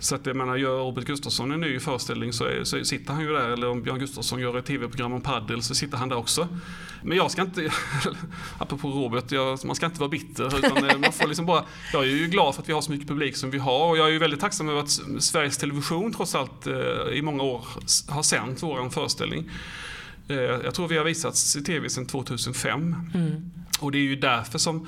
[0.04, 3.22] så att jag menar, gör Robert Gustafsson en ny föreställning så, är, så sitter han
[3.22, 3.50] ju där.
[3.50, 6.48] Eller om Björn Gustafsson gör ett tv-program om paddel så sitter han där också.
[7.04, 7.72] Men jag ska inte,
[8.58, 10.58] apropå Robert, jag, man ska inte vara bitter.
[10.58, 11.64] Utan eh, man får liksom bara,
[11.94, 13.90] jag är ju glad för att vi har så mycket publik som vi har.
[13.90, 16.74] Och jag är ju väldigt tacksam över att Sveriges Television trots allt eh,
[17.14, 17.66] i många år
[18.08, 19.50] har sänt vår föreställning.
[20.28, 22.96] Eh, jag tror vi har visats i tv sedan 2005.
[23.14, 23.52] Mm.
[23.80, 24.88] Och det är ju därför som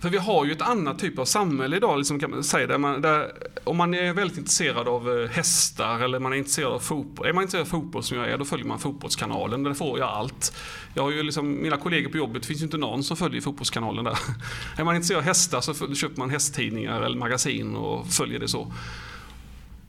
[0.00, 2.78] för vi har ju ett annat typ av samhälle idag, liksom kan man säga, där
[2.78, 3.32] man, där,
[3.64, 7.26] om man är väldigt intresserad av eh, hästar eller man är intresserad av fotboll.
[7.26, 9.62] Är man intresserad av fotboll som jag är, då följer man Fotbollskanalen.
[9.62, 10.56] Där får jag allt.
[10.94, 13.40] Jag har ju liksom, mina kollegor på jobbet, det finns ju inte någon som följer
[13.40, 14.18] Fotbollskanalen där.
[14.76, 18.72] är man intresserad av hästar så köper man hästtidningar eller magasin och följer det så.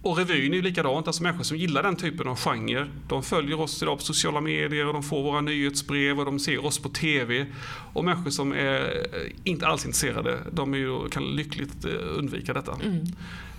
[0.04, 3.60] Och revyn är ju likadant, alltså människor som gillar den typen av genre, de följer
[3.60, 6.90] oss idag på sociala medier och de får våra nyhetsbrev och de ser oss på
[6.90, 7.46] TV.
[7.94, 9.08] Och människor som är
[9.44, 12.78] inte alls intresserade, de är ju, kan lyckligt eh, undvika detta.
[12.84, 13.04] Mm.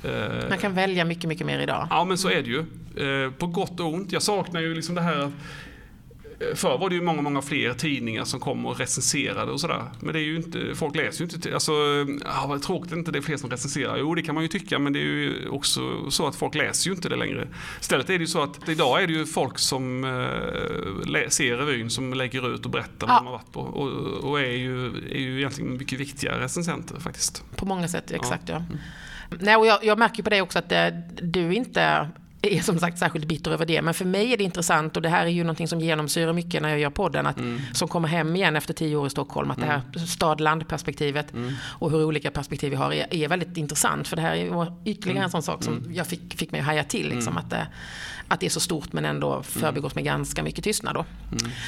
[0.05, 1.87] Eh, Man kan välja mycket, mycket mer idag.
[1.91, 2.59] Ja, men så är det ju.
[3.25, 4.13] Eh, på gott och ont.
[4.13, 5.33] Jag saknar ju liksom det här
[6.55, 9.83] Förr var det ju många, många fler tidningar som kom och recenserade och sådär.
[10.01, 11.73] Men det är ju inte, folk läser ju inte, alltså,
[12.25, 13.97] ja, vad tråkigt inte det är fler som recenserar.
[13.99, 16.91] Jo, det kan man ju tycka, men det är ju också så att folk läser
[16.91, 17.49] ju inte det längre.
[17.81, 21.91] Istället är det ju så att idag är det ju folk som eh, ser revyn
[21.91, 23.15] som lägger ut och berättar ja.
[23.15, 23.61] vad har varit på.
[23.61, 27.45] Och, och, är, ju, är ju egentligen mycket viktigare recensenter faktiskt.
[27.57, 28.55] På många sätt, exakt ja.
[28.55, 28.59] ja.
[28.59, 28.79] Mm.
[29.41, 32.09] Nej, och jag, jag märker på dig också att det, eh, du inte
[32.43, 33.83] är som sagt särskilt bitter över det.
[33.83, 36.63] Men för mig är det intressant och det här är ju någonting som genomsyrar mycket
[36.63, 37.27] när jag gör podden.
[37.27, 37.61] Att, mm.
[37.73, 39.51] Som kommer hem igen efter tio år i Stockholm.
[39.51, 39.69] Att mm.
[39.69, 40.07] det här mm.
[40.07, 41.55] stad-land-perspektivet mm.
[41.63, 44.09] och hur olika perspektiv vi har är, är, väldigt intressant.
[44.09, 45.31] För det här är ytterligare en mm.
[45.31, 45.95] sån sak som mm.
[45.95, 47.09] jag fick, fick mig att haja till.
[47.09, 47.67] Liksom, att, det,
[48.33, 50.95] att det är så stort men ändå förbigås med ganska mycket tystnad.
[50.95, 51.05] Då.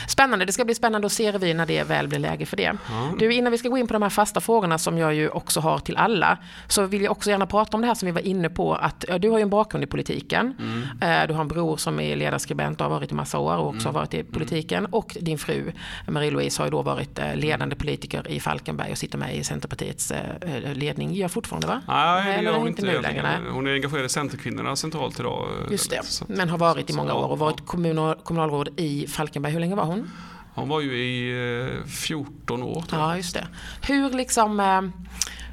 [0.08, 2.72] Spännande, det ska bli spännande att se revyn när det väl blir läge för det.
[3.18, 5.60] Du, innan vi ska gå in på de här fasta frågorna som jag ju också
[5.60, 6.38] har till alla.
[6.68, 8.74] Så vill jag också gärna prata om det här som vi var inne på.
[8.74, 10.54] Att ja, du har ju en bakgrund i politiken.
[10.58, 11.28] Mm.
[11.28, 13.88] Du har en bror som är ledarskribent och har varit i massa år och också
[13.88, 13.94] mm.
[13.94, 14.32] har varit i mm.
[14.32, 14.86] politiken.
[14.86, 15.72] Och din fru
[16.08, 20.10] Marie-Louise har ju då varit eh, ledande politiker i Falkenberg och sitter med i Centerpartiets
[20.10, 21.14] eh, ledning.
[21.14, 21.82] Gör fortfarande va?
[21.88, 23.38] Nej, det gör hon inte nu längre.
[23.50, 25.48] Hon är engagerad i Centerkvinnorna centralt idag.
[25.70, 29.52] Just det, men har varit i många år och varit kommun kommunalråd i Falkenberg.
[29.52, 30.10] Hur länge var hon?
[30.54, 32.84] Hon var ju i 14 år.
[32.90, 33.46] Ja, just det.
[33.82, 34.60] Hur liksom,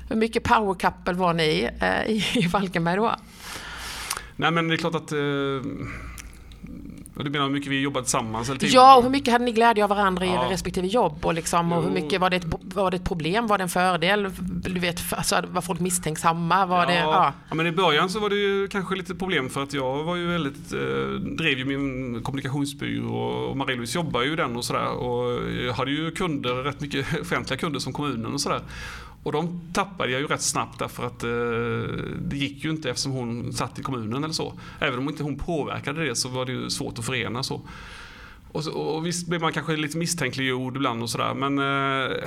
[0.09, 1.69] hur mycket power couple var ni
[2.35, 3.15] i Falkenberg då?
[4.35, 5.19] Nej men det är klart att eh,
[7.21, 8.49] Och du menar hur mycket vi jobbat tillsammans?
[8.49, 8.73] Eller till?
[8.73, 10.43] Ja, och hur mycket hade ni glädje av varandra i Ja.
[10.45, 11.25] era respektive jobb?
[11.25, 12.45] Och, liksom, och hur mycket var det, ett,
[12.75, 13.47] var det ett problem?
[13.47, 14.29] Var det en fördel?
[14.63, 16.65] Du vet, alltså, var folk misstänksamma?
[16.65, 17.33] Var det, ja.
[17.49, 20.15] ja, men i början så var det ju kanske lite problem för att jag var
[20.15, 20.79] ju väldigt, eh,
[21.37, 24.87] drev ju min kommunikationsbyrå och Marie-Louise jobbar ju den och sådär.
[24.91, 28.61] Och jag hade ju kunder, rätt mycket offentliga kunder som kommunen och sådär.
[29.23, 33.11] Och de tappade jag ju rätt snabbt därför att eh, det gick ju inte eftersom
[33.11, 34.53] hon satt i kommunen eller så.
[34.79, 37.61] Även om inte hon påverkade det så var det ju svårt att förena så.
[38.51, 41.33] Och, så, och visst blir man kanske lite misstänkliggjord ibland och sådär.
[41.33, 42.17] Men eh,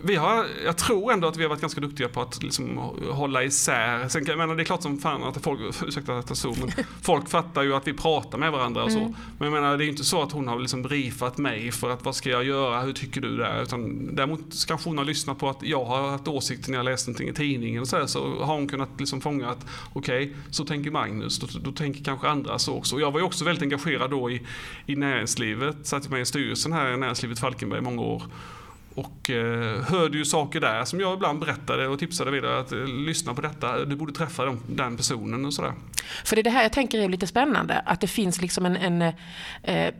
[0.00, 2.76] vi har, jag tror ändå att vi har varit ganska duktiga på att liksom
[3.10, 4.08] hålla isär.
[4.08, 6.72] Sen jag menar, det är klart som fan att folk, ursäkta att jag så, men
[7.02, 8.98] folk fattar ju att vi pratar med varandra och så.
[9.38, 11.90] Men jag menar, det är ju inte så att hon har liksom briefat mig för
[11.90, 13.62] att vad ska jag göra, hur tycker du där?
[13.62, 17.06] Utan däremot kanske hon har lyssnat på att jag har haft åsikter när jag läst
[17.06, 20.64] någonting i tidningen och så, där, så har hon kunnat liksom fånga att okej, så
[20.64, 22.94] tänker Magnus, då, då tänker kanske andra så också.
[22.94, 24.42] Och jag var ju också väldigt engagerad då i,
[24.86, 28.22] i näringslivet, satt med i styrelsen här i Näringslivet Falkenberg i många år.
[28.98, 32.86] Och eh, hörde ju saker där som jag ibland berättade och tipsade vidare att eh,
[32.86, 35.72] lyssna på detta, du borde träffa den, den personen och sådär.
[36.24, 38.76] För det är det här jag tänker är lite spännande, att det finns liksom en,
[38.76, 39.02] en
[39.62, 39.94] eh,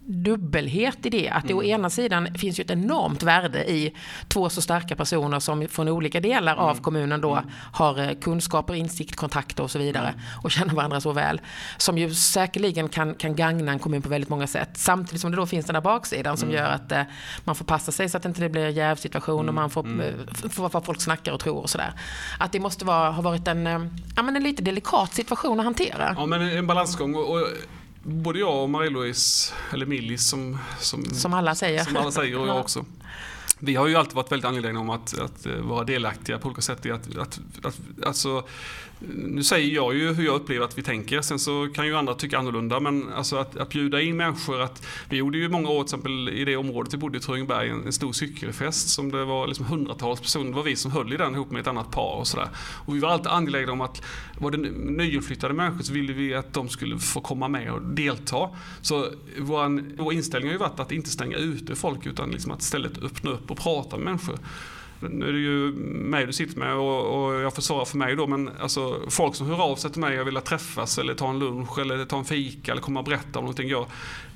[0.00, 1.28] dubbelhet i det.
[1.28, 3.94] Att det å ena sidan finns ju ett enormt värde i
[4.28, 7.42] två så starka personer som från olika delar av kommunen då
[7.72, 11.40] har eh, kunskaper, insikt, kontakter och så vidare och känner varandra så väl.
[11.76, 14.70] Som ju säkerligen kan, kan gagna en kommun på väldigt många sätt.
[14.74, 17.02] Samtidigt som det då finns den där baksidan som gör att eh,
[17.44, 20.26] man får passa sig så att det inte blir jävsituation och man får, mm.
[20.50, 21.92] får vad folk snackar och tror och sådär.
[22.38, 23.86] Att det måste vara, ha varit en, eh,
[24.16, 26.14] ja, men en lite delikat situation att hantera.
[26.18, 27.48] Ja men en balansgång och, och
[28.02, 31.84] både jag och Marie-Louise, eller Millis som, som, Som alla säger.
[31.84, 32.84] som alla säger och jag också.
[33.58, 36.62] Vi har ju alltid varit väldigt angelägna om att, att eh, vara delaktiga på olika
[36.62, 38.44] sätt i att, att, att alltså,
[39.08, 42.14] nu säger jag ju hur jag upplever att vi tänker, sen så kan ju andra
[42.14, 45.84] tycka annorlunda, men alltså att, att bjuda in människor, att, vi gjorde ju många år
[45.84, 49.24] till exempel i det området vi bodde i Tröggenberg en, en stor cykelfest som det
[49.24, 51.90] var liksom hundratals personer, det var vi som höll i den ihop med ett annat
[51.90, 52.48] par och sådär.
[52.86, 54.02] Och vi var alltid angelägna om att
[54.38, 58.48] var det nyinflyttade människor så ville vi att de skulle få komma med och delta.
[58.80, 59.06] Så
[59.38, 63.02] vår, vår inställning har ju varit att inte stänga ute folk utan liksom att istället
[63.02, 64.38] öppna upp och prata med människor.
[65.10, 68.16] Nu är det ju mig du sitter med och, och jag får svara för mig
[68.16, 71.30] då men alltså folk som hör av sig till mig och vill träffas eller ta
[71.30, 73.68] en lunch eller ta en fika eller komma och berätta om någonting.
[73.68, 73.86] Jag,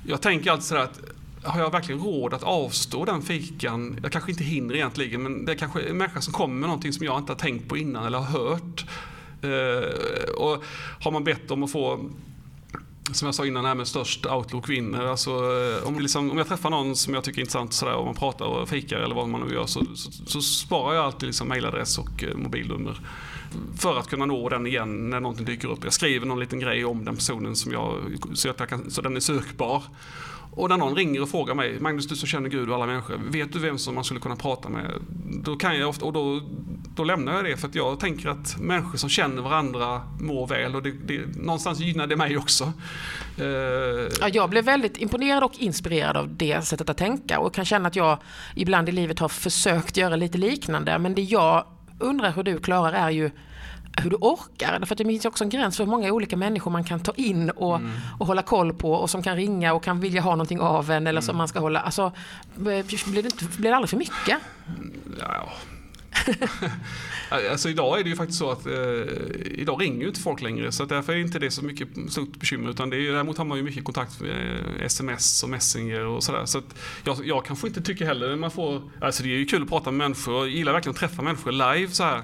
[0.05, 0.99] jag tänker alltid sådär att
[1.43, 3.99] har jag verkligen råd att avstå den fikan?
[4.03, 6.93] Jag kanske inte hinner egentligen men det är kanske en människa som kommer med någonting
[6.93, 8.85] som jag inte har tänkt på innan eller har hört.
[9.43, 10.63] Uh, och
[11.01, 12.09] har man bett om att få
[13.11, 15.05] som jag sa innan, det här med störst outlook vinner.
[15.05, 18.05] Alltså, eh, om, liksom, om jag träffar någon som jag tycker är intressant sådär, och
[18.05, 21.27] man pratar och fikar eller vad man nu gör så, så, så sparar jag alltid
[21.27, 23.01] liksom mejladress och eh, mobilnummer.
[23.77, 25.83] För att kunna nå den igen när någonting dyker upp.
[25.83, 27.95] Jag skriver någon liten grej om den personen som jag,
[28.33, 29.83] så, att jag kan, så den är sökbar.
[30.57, 33.21] Och när någon ringer och frågar mig, Magnus du som känner Gud och alla människor,
[33.31, 34.91] vet du vem som man skulle kunna prata med?
[35.43, 36.41] Då kan jag ofta, och då,
[36.95, 40.75] då lämnar jag det för att jag tänker att människor som känner varandra mår väl
[40.75, 42.73] och det, det, någonstans gynnar det mig också.
[43.37, 43.45] Eh,
[44.21, 47.87] ja, jag blev väldigt imponerad och inspirerad av det sättet att tänka och kan känna
[47.87, 48.17] att jag
[48.55, 50.99] ibland i livet har försökt göra lite liknande.
[50.99, 51.65] Men det jag
[51.99, 53.31] undrar hur du klarar är ju
[53.97, 54.85] hur du orkar.
[54.85, 57.49] För det finns också en gräns för hur många olika människor man kan ta in
[57.49, 57.91] och, Mm.
[58.19, 61.07] och hålla koll på och som kan ringa och kan vilja ha någonting av en
[61.07, 61.37] eller som Mm.
[61.37, 61.79] man ska hålla.
[61.79, 62.11] Alltså,
[62.55, 62.83] blir
[63.13, 64.37] det, inte, blir det aldrig för mycket?
[65.19, 65.49] Ja.
[67.51, 68.73] alltså idag är det ju faktiskt så att eh,
[69.45, 72.69] idag ringer ju inte folk längre så därför är inte det så mycket stort bekymmer
[72.69, 76.23] utan det är, däremot har man ju mycket kontakt med eh, sms och messenger och
[76.23, 76.45] sådär.
[76.45, 79.63] Så att jag, jag kanske inte tycker heller man får, alltså det är ju kul
[79.63, 82.21] att prata med människor och gillar verkligen att träffa människor live så här.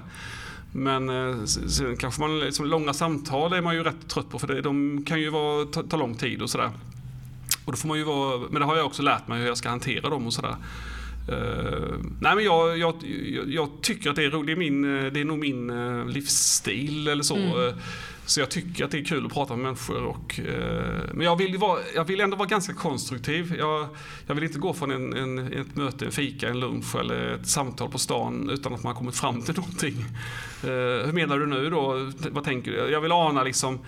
[0.76, 4.46] Men eh, sen kanske man, liksom, långa samtal är man ju rätt trött på för
[4.46, 6.70] det, de kan ju vara, ta, ta lång tid och sådär.
[7.64, 9.56] Och då får man ju vara, men det har jag också lärt mig hur jag
[9.56, 10.56] ska hantera dem och sådär.
[11.32, 12.94] Uh, nej men jag, jag,
[13.46, 15.72] jag, tycker att det är roligt, det är, min, det är nog min
[16.06, 17.36] livsstil eller så.
[17.36, 17.74] Mm.
[18.26, 20.04] Så jag tycker att det är kul att prata med människor.
[20.04, 23.54] Och, eh, men jag vill, vara, jag vill ändå vara ganska konstruktiv.
[23.58, 23.88] Jag,
[24.26, 27.48] jag vill inte gå från en, en, ett möte, en fika, en lunch eller ett
[27.48, 30.04] samtal på stan utan att man har kommit fram till någonting.
[30.62, 32.10] Eh, hur menar du nu då?
[32.30, 32.76] Vad tänker du?
[32.76, 33.78] Jag vill ana liksom,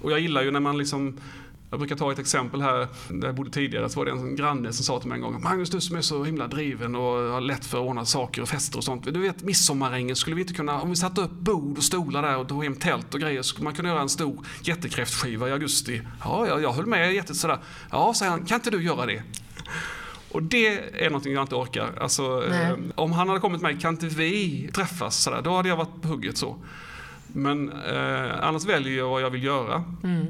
[0.00, 1.20] och jag gillar ju när man liksom
[1.74, 4.72] jag brukar ta ett exempel här, där jag bodde tidigare, så var det en granne
[4.72, 7.40] som sa till mig en gång Magnus du som är så himla driven och har
[7.40, 9.04] lätt för att ordna saker och fester och sånt.
[9.04, 12.36] Du vet midsommarängen, skulle vi inte kunna, om vi satte upp bord och stolar där
[12.36, 16.02] och tog hem tält och grejer, skulle man kunna göra en stor jättekräftskiva i augusti?
[16.24, 17.58] Ja, jag, jag höll med jätte sådär.
[17.90, 19.22] Ja, säger han, kan inte du göra det?
[20.30, 21.98] Och det är någonting jag inte orkar.
[22.00, 25.22] Alltså, eh, om han hade kommit med, kan inte vi träffas?
[25.22, 26.56] Sådär, då hade jag varit på hugget så.
[27.34, 29.84] Men eh, annars väljer jag vad jag vill göra.
[30.04, 30.26] Mm.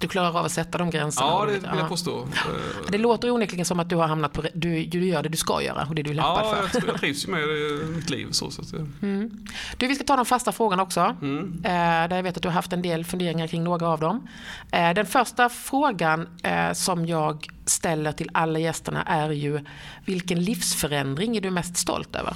[0.00, 1.26] Du klarar av att sätta de gränserna?
[1.26, 2.22] Ja, det vill jag påstå.
[2.22, 4.42] Eh, Det låter onekligen som att du har hamnat på...
[4.54, 6.80] Du, du gör det du ska göra och det du är lämpad Ja, för.
[6.80, 7.40] tror- jag trivs ju med
[7.96, 8.26] mitt liv.
[8.30, 9.30] Så, så att, Mm.
[9.76, 11.16] Du, vi ska ta de fasta frågorna också.
[11.22, 11.52] mm.
[11.64, 14.28] Eh, där jag vet att du har haft en del funderingar kring några av dem.
[14.70, 16.28] Eh, den första frågan
[16.74, 19.60] som jag ställer till alla gästerna är ju
[20.04, 22.34] vilken livsförändring är du mest stolt över?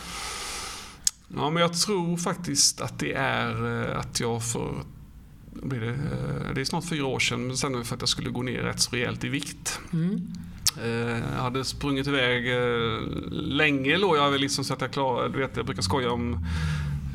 [1.37, 4.85] Ja, men jag tror faktiskt att det är eh, att jag för
[5.53, 8.31] blir det, eh, det är snart fyra år sedan, men sen för att jag skulle
[8.31, 9.81] gå ner rätt så rejält i vikt.
[9.93, 10.21] Mm.
[10.83, 12.45] Eh, Jag hade sprungit iväg
[13.33, 16.47] länge låg jag väl liksom så att jag klarade, du vet jag brukar skoja om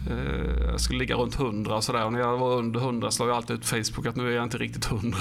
[0.10, 3.30] Eh, jag skulle ligga runt 100 och sådär och när jag var under 100 slog
[3.30, 5.18] jag alltid ut Facebook att nu är jag inte riktigt 100.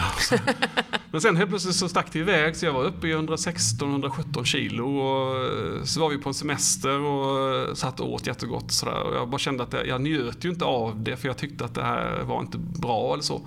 [1.10, 4.98] Men sen helt plötsligt så stack det iväg så jag var uppe i 116-117 kilo
[4.98, 8.72] och eh, så var vi på en semester och eh, satt och åt jättegott och
[8.72, 11.36] sådär och jag bara kände att jag, jag njöt ju inte av det för jag
[11.36, 13.42] tyckte att det här var inte bra eller så.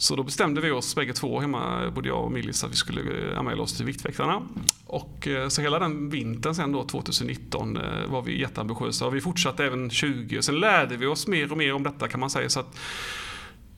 [0.00, 3.30] Så då bestämde vi oss bägge två hemma, både jag och Millis, att vi skulle
[3.30, 4.42] eh, anmäla oss till Viktväktarna.
[4.86, 9.20] Och eh, så hela den vintern sen då, 2019, eh, var vi jätteambitiösa och vi
[9.20, 10.42] fortsatte även 20.
[10.42, 12.48] Sen lärde vi oss mer och mer om detta kan man säga.
[12.48, 12.76] Så att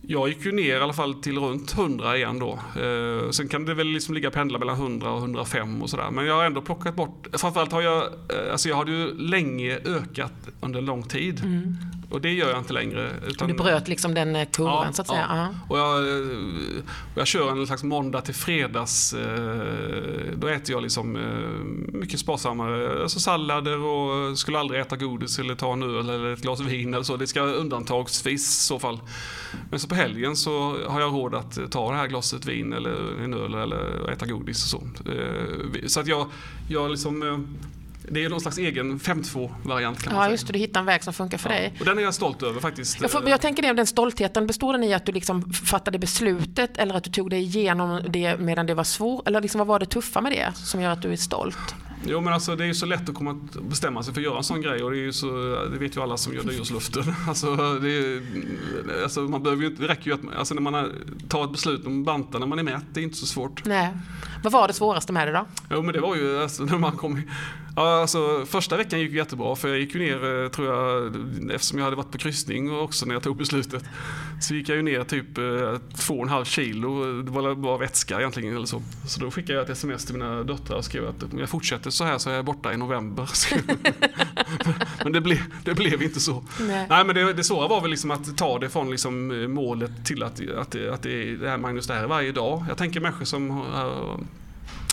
[0.06, 2.52] jag gick ju ner i alla fall till runt 100 igen då.
[2.82, 6.10] Eh, sen kan det väl liksom ligga pendla mellan 100 och 105 och sådär.
[6.10, 9.78] Men jag har ändå plockat bort, framförallt har jag, eh, alltså jag hade ju länge
[9.84, 11.40] ökat under lång tid.
[11.44, 11.76] Mm.
[12.10, 13.10] Och det gör jag inte längre.
[13.26, 15.26] Utan, Du bröt liksom den eh, kurvan Ja, så att säga.
[15.30, 15.48] ja.
[15.68, 16.26] Och jag, eh,
[17.14, 19.14] jag kör en slags måndag till fredags.
[19.14, 19.62] eh,
[20.36, 21.18] Då äter jag liksom
[21.92, 23.02] mycket sparsammare.
[23.02, 26.94] Alltså sallader och skulle aldrig äta godis eller ta en öl eller ett glas vin
[26.94, 27.16] eller så.
[27.16, 29.00] Det ska undantagsvis i så fall.
[29.70, 33.24] Men så på helgen så har jag råd att ta det här glaset vin eller
[33.24, 35.10] en öl eller äta godis och så.
[35.10, 36.26] Eh, Så att jag,
[36.68, 37.38] jag liksom eh,
[38.08, 40.32] det är någon slags egen 5-2-variant kan man ja, säga.
[40.32, 40.52] just det.
[40.52, 41.74] Du hittar en väg som funkar för dig.
[41.80, 43.00] Och den är jag stolt över faktiskt.
[43.00, 46.78] Jag, får, jag tänker det, den stoltheten, består den i att du liksom fattade beslutet
[46.78, 49.28] eller att du tog dig igenom det medan det var svårt?
[49.28, 51.74] Eller liksom, vad var det tuffa med det som gör att du är stolt?
[52.06, 54.24] Jo men alltså det är ju så lätt att komma att bestämma sig för att
[54.24, 55.26] göra en sån grej och det är ju så,
[55.72, 57.02] det vet ju alla som gör nyårsluften.
[57.28, 58.22] Alltså, det,
[59.02, 60.92] alltså man behöver ju inte, det räcker ju att, alltså när man
[61.28, 63.64] tar ett beslut om banta när man är mätt, det är inte så svårt.
[63.64, 63.88] Nej.
[64.42, 65.46] Vad var det svåraste med det då?
[65.70, 67.22] Jo men det var ju alltså, när man kom,
[67.76, 71.06] ja, alltså första veckan gick jättebra för jag gick ju ner eh, tror jag,
[71.54, 73.84] eftersom jag hade varit på kryssning och också när jag tog beslutet.
[74.40, 75.44] Så gick jag ju ner typ eh,
[75.96, 78.82] två och en halv kilo, det var bara vätska egentligen eller så.
[79.08, 81.90] Så då skickade jag ett sms till mina döttrar och skrev att om jag fortsätter
[81.90, 83.30] så här så är jag borta i november.
[85.04, 86.44] men det blev, det blev inte så.
[86.60, 86.86] Nej.
[86.90, 90.06] Nej men det, det svåra var väl liksom att ta det från liksom eh, målet
[90.06, 92.64] till att, att, det- att det är det här Magnus, det här är varje dag.
[92.68, 93.62] Jag tänker människor som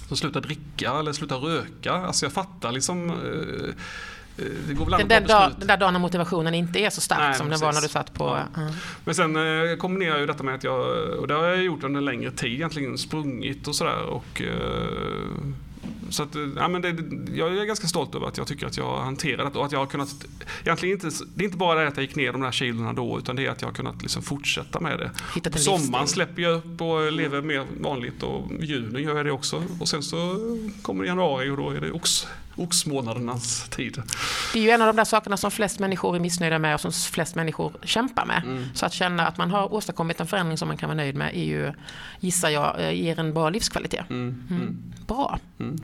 [0.10, 1.94] som slutar dricka eller slutar röka.
[1.94, 3.10] Alltså jag fattar liksom.
[3.10, 7.36] eh, eh, Den, ta dag, den där dagen när motivationen inte är så stark Nej,
[7.36, 8.24] som den var när du satt på...
[8.24, 8.62] Ja.
[8.62, 8.74] Ja.
[9.06, 11.84] Men sen eh, kombinerar jag ju detta med att jag, och det har jag gjort
[11.84, 14.04] under en längre tid egentligen, sprungit och sådär.
[14.04, 15.38] Och, eh,
[16.12, 16.96] så att, ja, men det,
[17.36, 19.72] jag är ganska stolt över att jag tycker att jag har hanterat det och att
[19.72, 20.26] jag har kunnat,
[20.66, 23.20] egentligen inte, det är inte bara det att jag gick ner de där kilorna då
[23.20, 25.12] utan det är att jag har kunnat liksom fortsätta med det.
[25.36, 29.26] Hittat en Sommaren släpper jag upp och lever mer vanligt och i juni gör jag
[29.26, 29.64] det också.
[29.80, 30.36] Och sen så
[30.82, 32.28] kommer januari och då är det ox,
[32.60, 34.02] oxmånadernas tid.
[34.54, 36.82] Det är ju en av de där sakerna som flest människor är missnöjda med och
[36.82, 38.42] som flest människor kämpar med.
[38.46, 38.66] Mm.
[38.74, 41.36] Så att känna att man har åstadkommit en förändring som man kan vara nöjd med
[41.36, 41.74] är ju,
[42.20, 44.10] gissar jag, eh, ger en bra livskvalitet.
[44.10, 44.44] Mm.
[44.50, 44.78] Mm.
[45.08, 45.40] Bra.
[45.60, 45.78] Mm.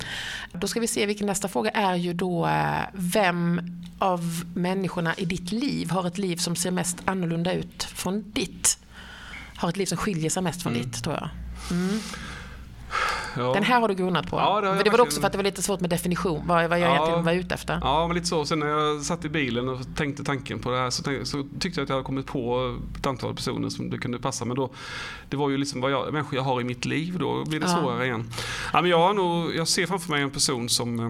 [0.53, 3.61] Då ska vi se vilken nästa fråga är ju då eh, vem
[3.99, 8.77] av människorna i ditt liv har ett liv som ser mest annorlunda ut från ditt?
[9.55, 10.85] Har ett liv som skiljer sig mest från Mm.
[10.85, 11.29] ditt tror jag.
[13.37, 13.53] Ja.
[13.53, 14.37] Den här har du grunnat på.
[14.37, 16.79] Ja, det det var också för att det var lite svårt med definition, vad, vad
[16.79, 16.93] jag Ja.
[16.95, 17.79] egentligen var ute efter.
[17.83, 18.45] Ja, men lite så.
[18.45, 21.43] Sen när jag satt i bilen och tänkte tanken på det här så, tänkte, så
[21.59, 24.45] tyckte jag att jag hade kommit på ett antal personer som det kunde passa.
[24.45, 24.69] Men då,
[25.29, 27.17] det var ju liksom vad jag, människor jag har i mitt liv.
[27.19, 27.81] Då blir det Ja.
[27.81, 28.29] svårare igen.
[28.73, 31.09] Ja, men jag, har nog, jag ser framför mig en person som eh,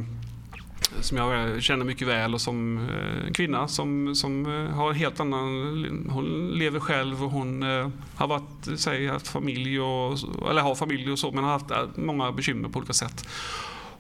[1.01, 2.77] som jag känner mycket väl och som
[3.27, 7.89] en kvinna som, som eh, har en helt annan, hon lever själv och hon eh,
[8.15, 10.17] har varit, säg, haft familj och,
[10.49, 13.27] eller har familj och så men har haft många bekymmer på olika sätt.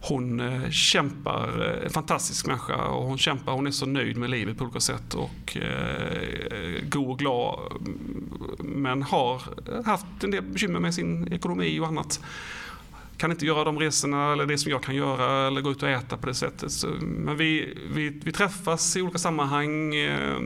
[0.01, 4.63] Hon kämpar, en fantastisk människa och hon kämpar, hon är så nöjd med livet på
[4.63, 8.29] olika sätt och eh, god och glad mm,
[8.59, 9.41] men har
[9.85, 12.19] haft en del bekymmer med sin ekonomi och annat
[13.17, 15.89] kan inte göra de resorna eller det som jag kan göra eller gå ut och
[15.89, 16.71] äta på det sättet.
[16.71, 20.37] Så, men vi, vi, vi träffas i olika sammanhang eh,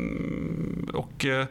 [0.94, 1.46] och eh,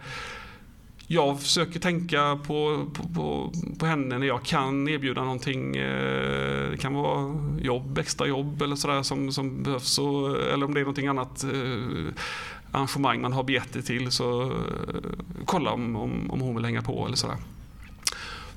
[1.07, 5.77] jag försöker tänka på, på, på, på henne när jag kan erbjuda någonting.
[5.77, 9.99] Eh, det kan vara jobb, extra jobb eller sådär som, som behövs.
[9.99, 11.45] Och, eller om det är någonting annat.
[12.73, 14.53] Arrangemang man har biljetter till så
[15.45, 17.37] kolla om, om, om hon vill hänga på eller sådär.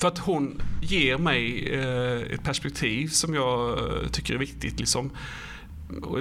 [0.01, 4.79] För att hon ger mig eh, ett perspektiv som jag eh, tycker är viktigt.
[4.79, 5.11] Liksom.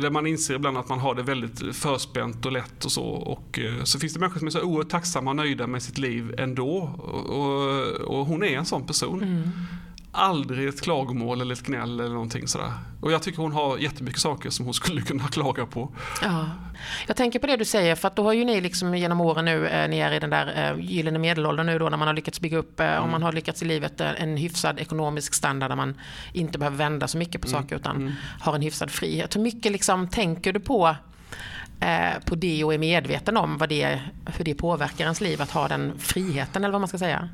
[0.03, 3.05] Där man inser ibland att man har det väldigt förspänt och lätt och så.
[3.05, 5.99] Och eh, så finns det människor som är så oerhört tacksamma och nöjda med sitt
[5.99, 6.79] liv ändå.
[6.99, 9.23] Och, och, och hon är en sån person.
[9.23, 9.51] Mm
[10.13, 12.73] aldrig ett klagomål eller ett gnäll eller någonting sådär.
[13.01, 15.95] Och jag tycker hon har jättemycket saker som hon skulle kunna klaga på.
[16.23, 16.51] Ja.
[17.07, 19.45] Jag tänker på det du säger, för att då har ju ni liksom genom åren
[19.45, 22.15] nu, eh, ni är i den där eh, gyllene medelåldern nu då när man har
[22.15, 23.03] lyckats bygga upp, mm.
[23.03, 26.01] om man har lyckats i livet, en hyfsad ekonomisk standard där man
[26.33, 27.63] inte behöver vända så mycket på mm.
[27.63, 28.13] saker utan mm.
[28.41, 29.37] har en hyfsad frihet.
[29.37, 30.97] Hur mycket liksom tänker du på
[32.25, 34.01] på det och är medveten om vad det,
[34.37, 37.29] hur det påverkar ens liv att ha den friheten eller vad man ska säga?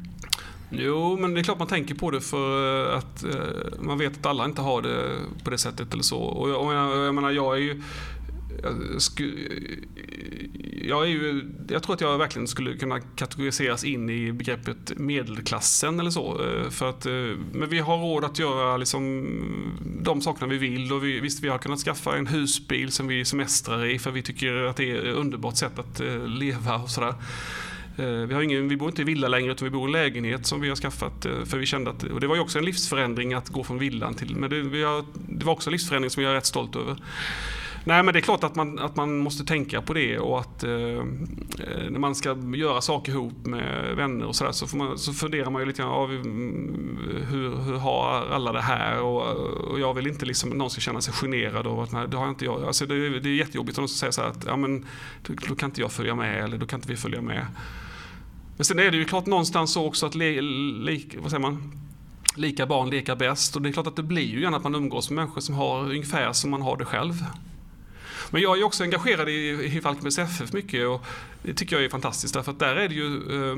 [0.70, 4.18] Jo, men det är klart man tänker på det för eh, att eh, man vet
[4.18, 6.18] att alla inte har det på det sättet eller så.
[6.18, 7.82] Och jag, och jag, jag menar, jag är ju
[8.62, 9.48] jag, sku,
[10.82, 16.00] jag, är ju, jag tror att jag verkligen skulle kunna kategoriseras in i begreppet medelklassen
[16.00, 16.42] eller så.
[16.44, 17.12] Eh, för att, eh,
[17.52, 19.26] men vi har råd att göra liksom
[20.02, 23.24] de sakerna vi vill och vi, visst vi har kunnat skaffa en husbil som vi
[23.24, 27.14] semestrar i för vi tycker att det är ett underbart sätt att leva och sådär.
[27.96, 30.46] Eh, vi, har ingen, vi bor inte i villa längre utan vi bor i lägenhet
[30.46, 31.26] som vi har skaffat.
[31.26, 33.78] Eh, för vi kände att, och det var ju också en livsförändring att gå från
[33.78, 36.46] villan till, men det, vi har, det var också en livsförändring som jag är rätt
[36.46, 36.96] stolt över.
[37.86, 40.64] Nej men det är klart att man, att man måste tänka på det och att
[40.64, 41.02] eh, eh
[41.90, 45.66] när man ska göra saker ihop med vänner och sådär så, så funderar man ju
[45.66, 46.98] lite grann av mm,
[47.30, 49.22] hur, hur har alla det här och,
[49.70, 52.28] och jag vill inte liksom någon ska känna sig generad av att nej, det har
[52.28, 52.64] inte jag.
[52.64, 54.86] Alltså det, det är jättejobbigt om någon säger så här att ja, men,
[55.48, 57.46] då kan inte jag följa med eller då kan inte vi följa med.
[58.56, 61.72] Men sen är det ju klart någonstans så också att le, le, vad säger man?
[62.36, 63.56] lika barn leka bäst.
[63.56, 65.54] Och det är klart att det blir ju gärna att man umgås med människor som
[65.54, 67.24] har ungefär som man har det själv.
[68.30, 71.06] Men jag är också engagerad i, i Falkenbergs FF mycket och
[71.42, 73.56] det tycker jag är fantastiskt därför att där är det ju eh,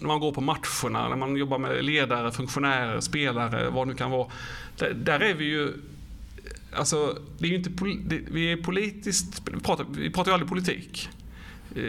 [0.00, 3.96] när man går på matcherna, när man jobbar med ledare, funktionärer, spelare, vad det nu
[3.96, 4.28] kan vara.
[4.76, 5.72] Där, där är vi ju
[6.72, 7.70] Alltså, det är ju inte,
[8.30, 11.08] vi är politiskt, vi pratar, vi pratar ju aldrig politik.
[11.76, 11.82] Eh,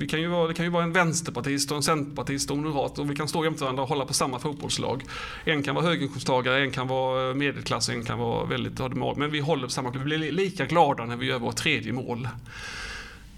[0.00, 2.62] det, kan ju vara, det kan ju vara en vänsterpartist och en centerpartist och en
[2.62, 5.02] moderat och vi kan stå jämte varandra och hålla på samma fotbollslag.
[5.44, 8.80] En kan vara höginkomsttagare, en kan vara eh, medelklass, en kan vara väldigt
[9.16, 10.04] Men vi håller på samma klubb.
[10.04, 12.28] Vi blir lika glada när vi gör vårt tredje mål.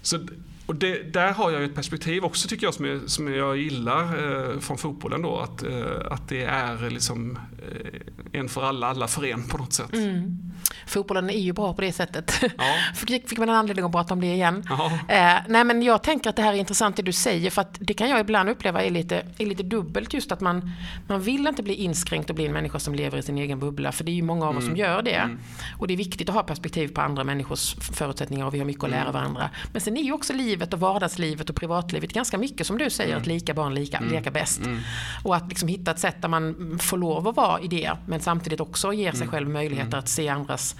[0.01, 0.19] Så,
[0.65, 4.03] och det, där har jag ett perspektiv också tycker jag som, är, som jag gillar
[4.03, 5.39] eh, från fotbollen då.
[5.39, 9.73] Att, eh, att det är liksom eh, en för alla, alla för en på något
[9.73, 9.93] sätt.
[9.93, 10.53] Mm.
[10.85, 12.33] Fotbollen är ju bra på det sättet.
[12.41, 12.75] Ja.
[13.27, 14.67] fick man en anledning att prata om det igen.
[15.07, 17.77] Eh, nej men jag tänker att det här är intressant det du säger för att
[17.79, 20.71] det kan jag ibland uppleva är lite, är lite dubbelt just att man,
[21.07, 23.91] man vill inte bli inskränkt och bli en människa som lever i sin egen bubbla
[23.91, 24.69] för det är ju många av oss mm.
[24.69, 25.15] som gör det.
[25.15, 25.39] Mm.
[25.77, 28.83] Och det är viktigt att ha perspektiv på andra människors förutsättningar och vi har mycket
[28.83, 29.13] att lära mm.
[29.13, 29.49] varandra.
[29.71, 33.11] Men sen är ju också livet och vardagslivet och privatlivet ganska mycket som du säger
[33.11, 33.21] mm.
[33.21, 34.11] att lika barn lika, mm.
[34.11, 34.65] leka bäst.
[34.65, 34.79] Mm.
[35.23, 38.19] Och att liksom hitta ett sätt där man får lov att vara i det men
[38.19, 40.75] samtidigt också ger sig själv möjligheter att se andras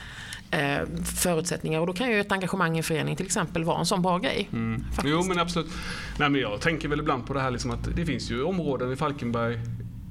[0.52, 3.86] eh, förutsättningar och då kan ju ett engagemang i en förening till exempel vara en
[3.86, 4.50] sån bra grej.
[4.54, 4.84] Mm.
[5.04, 5.72] Jo men absolut.
[6.18, 8.94] Nej, men jag tänker väl ibland på det här liksom att det finns ju områden
[8.94, 9.60] i Falkenberg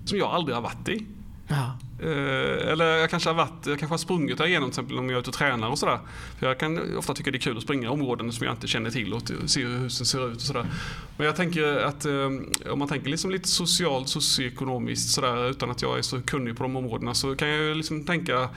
[0.05, 1.07] som jag aldrig har varit i.
[1.53, 1.79] Ja.
[2.03, 5.09] Eh, eller jag kanske har varit, jag kanske har sprungit där igenom till exempel om
[5.09, 5.99] jag är ute och tränar och sådär.
[6.39, 8.67] För jag kan ofta tycka det är kul att springa i områden som jag inte
[8.67, 10.67] känner till och se hur husen ser ut och sådär.
[11.17, 15.83] Men jag tänker att eh, om man tänker liksom lite socialt, socioekonomiskt sådär utan att
[15.83, 18.49] jag är så kunnig på de områdena så kan jag liksom tänka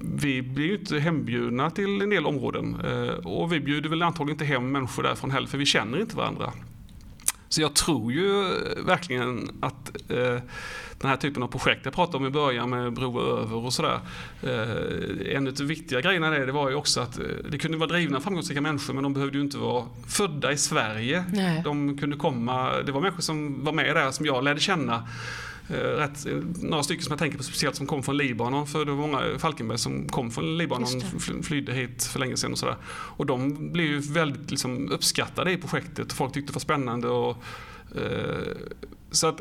[0.00, 4.34] vi blir ju inte hembjudna till en del områden eh, och vi bjuder väl antagligen
[4.34, 6.52] inte hem människor därifrån heller för vi känner inte varandra.
[7.54, 8.32] Så jag tror ju
[8.86, 10.40] verkligen att eh,
[10.98, 14.00] den här typen av projekt jag pratade om i början med Bro över och sådär.
[14.42, 17.78] Eh, en av de viktiga grejerna det, det var ju också att eh, det kunde
[17.78, 21.24] vara drivna framgångsrika människor men de behövde ju inte vara födda i Sverige.
[21.32, 21.60] Nej.
[21.64, 25.53] De kunde komma, det var människor som var med där som jag lärde känna Eh,
[25.68, 26.26] rätt,
[26.62, 28.66] några stycken som jag tänker på speciellt som kom från Libanon.
[28.66, 32.52] För det var många Falkenberg som kom från Libanon och flydde hit för länge sedan.
[32.52, 32.76] Och, sådär.
[32.86, 36.12] och de blev ju väldigt liksom, uppskattade i projektet.
[36.12, 37.08] Folk tyckte det var spännande.
[37.08, 37.36] Och,
[37.96, 38.56] eh,
[39.10, 39.40] så att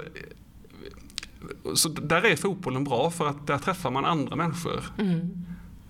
[1.74, 4.84] så där är fotbollen bra för att där träffar man andra människor.
[4.98, 5.46] Mm.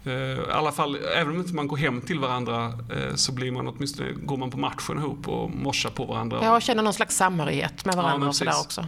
[0.06, 3.52] Eh, I alla fall, även om inte man går hem till varandra eh, så blir
[3.52, 6.40] man åtminstone, går man på matchen ihop och morsar på varandra.
[6.42, 8.88] Ja, och känner någon slags samhörighet med varandra ja, och sådär också.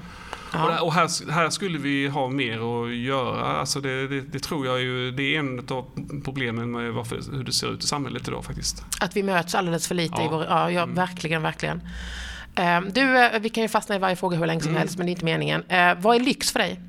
[0.55, 0.81] Ja.
[0.81, 3.45] Och, här, här, skulle vi ha mer att göra.
[3.45, 5.85] Alltså det, det, det, tror jag ju, det är en av
[6.23, 8.85] problemen med varför, hur det ser ut i samhället idag faktiskt.
[8.99, 10.25] Att vi möts alldeles för lite ja.
[10.25, 10.95] i vår, ja, ja mm.
[10.95, 11.81] verkligen, verkligen.
[12.55, 14.79] Ehm, du, eh, vi kan ju fastna i varje fråga hur länge som mm.
[14.79, 15.63] helst men det är inte meningen.
[15.97, 16.79] Vad är lyx för dig?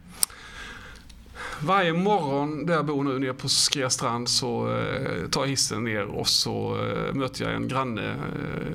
[1.62, 5.84] Varje morgon där jag bor nu nere på Skrea strand så eh, tar jag hissen
[5.84, 8.11] ner och så eh, möter jag en granne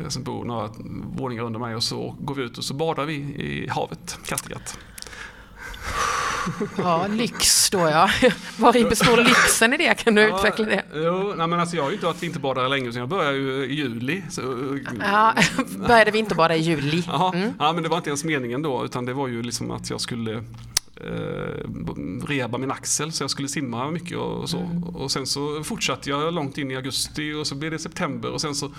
[0.02, 0.70] eh, som bor några
[1.18, 4.78] våningar under mig och så går vi ut och så badar vi i havet, Kattegatt.
[6.78, 8.10] Ja, lyx då ja.
[8.58, 10.04] Var består lyxen i det?
[10.04, 10.84] Kan du utveckla det?
[10.96, 13.66] Jo, nej, men alltså jag har ju inte varit vinterbadare länge, så jag började ju
[13.66, 14.24] i juli.
[14.30, 14.42] Så,
[15.02, 15.34] Ja,
[15.88, 17.04] började vinterbada i juli.
[17.08, 17.54] ja, Mm.
[17.60, 20.02] ja, men det var inte ens meningen då, utan det var ju liksom att jag
[20.02, 20.44] skulle
[21.04, 24.58] eh, rehaba min axel så jag skulle simma mycket och, så.
[24.58, 24.84] Mm.
[24.84, 28.42] Och sen så fortsatte jag långt in i augusti och så blev det september och
[28.42, 28.72] sen så,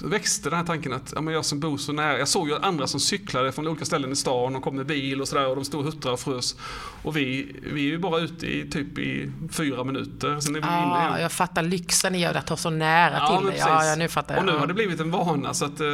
[0.00, 2.48] så växte den här tanken att ja, men jag som bor så nära, jag såg
[2.48, 5.48] ju andra som cyklade från olika ställen i stan och kom med bil och sådär
[5.48, 6.56] och de stod och huttrade och frös.
[7.02, 10.66] Och vi, vi är ju bara ute i typ i fyra minuter, sen är vi
[10.66, 11.22] inne Ja, igen.
[11.22, 13.56] jag fattar lyxen i att ta så nära Ja, till det.
[13.56, 14.40] Ja, ja, nu fattar jag.
[14.40, 15.86] Och nu har det blivit en vana så att eh,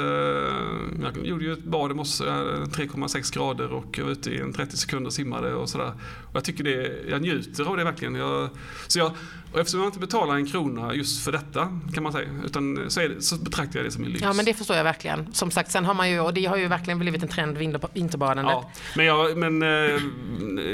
[1.02, 4.40] jag gjorde ju ett bad i morse, eh, 3,6 grader och jag var ute i
[4.40, 5.92] en 30 sekunder och simmade och sådär.
[6.30, 8.14] Och jag tycker det, jag njuter av det verkligen.
[8.14, 8.48] Jag,
[8.86, 9.12] så jag,
[9.52, 13.00] och eftersom jag inte betalar en krona just för detta kan man säga, utan så,
[13.00, 14.22] det, så betraktar jag det som en lyx.
[14.22, 15.32] Ja, men det förstår jag verkligen.
[15.32, 17.88] Som sagt, sen har man ju, och det har ju verkligen blivit en trend, vinter-
[17.94, 18.54] vinterbadandet.
[18.54, 20.00] Ja, men, jag, men eh,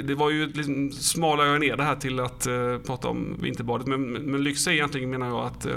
[0.04, 3.86] det var ju liksom, smalade jag ner det här till att eh, prata om vinterbadet.
[3.86, 5.72] Men, men lyx är egentligen menar jag att eh,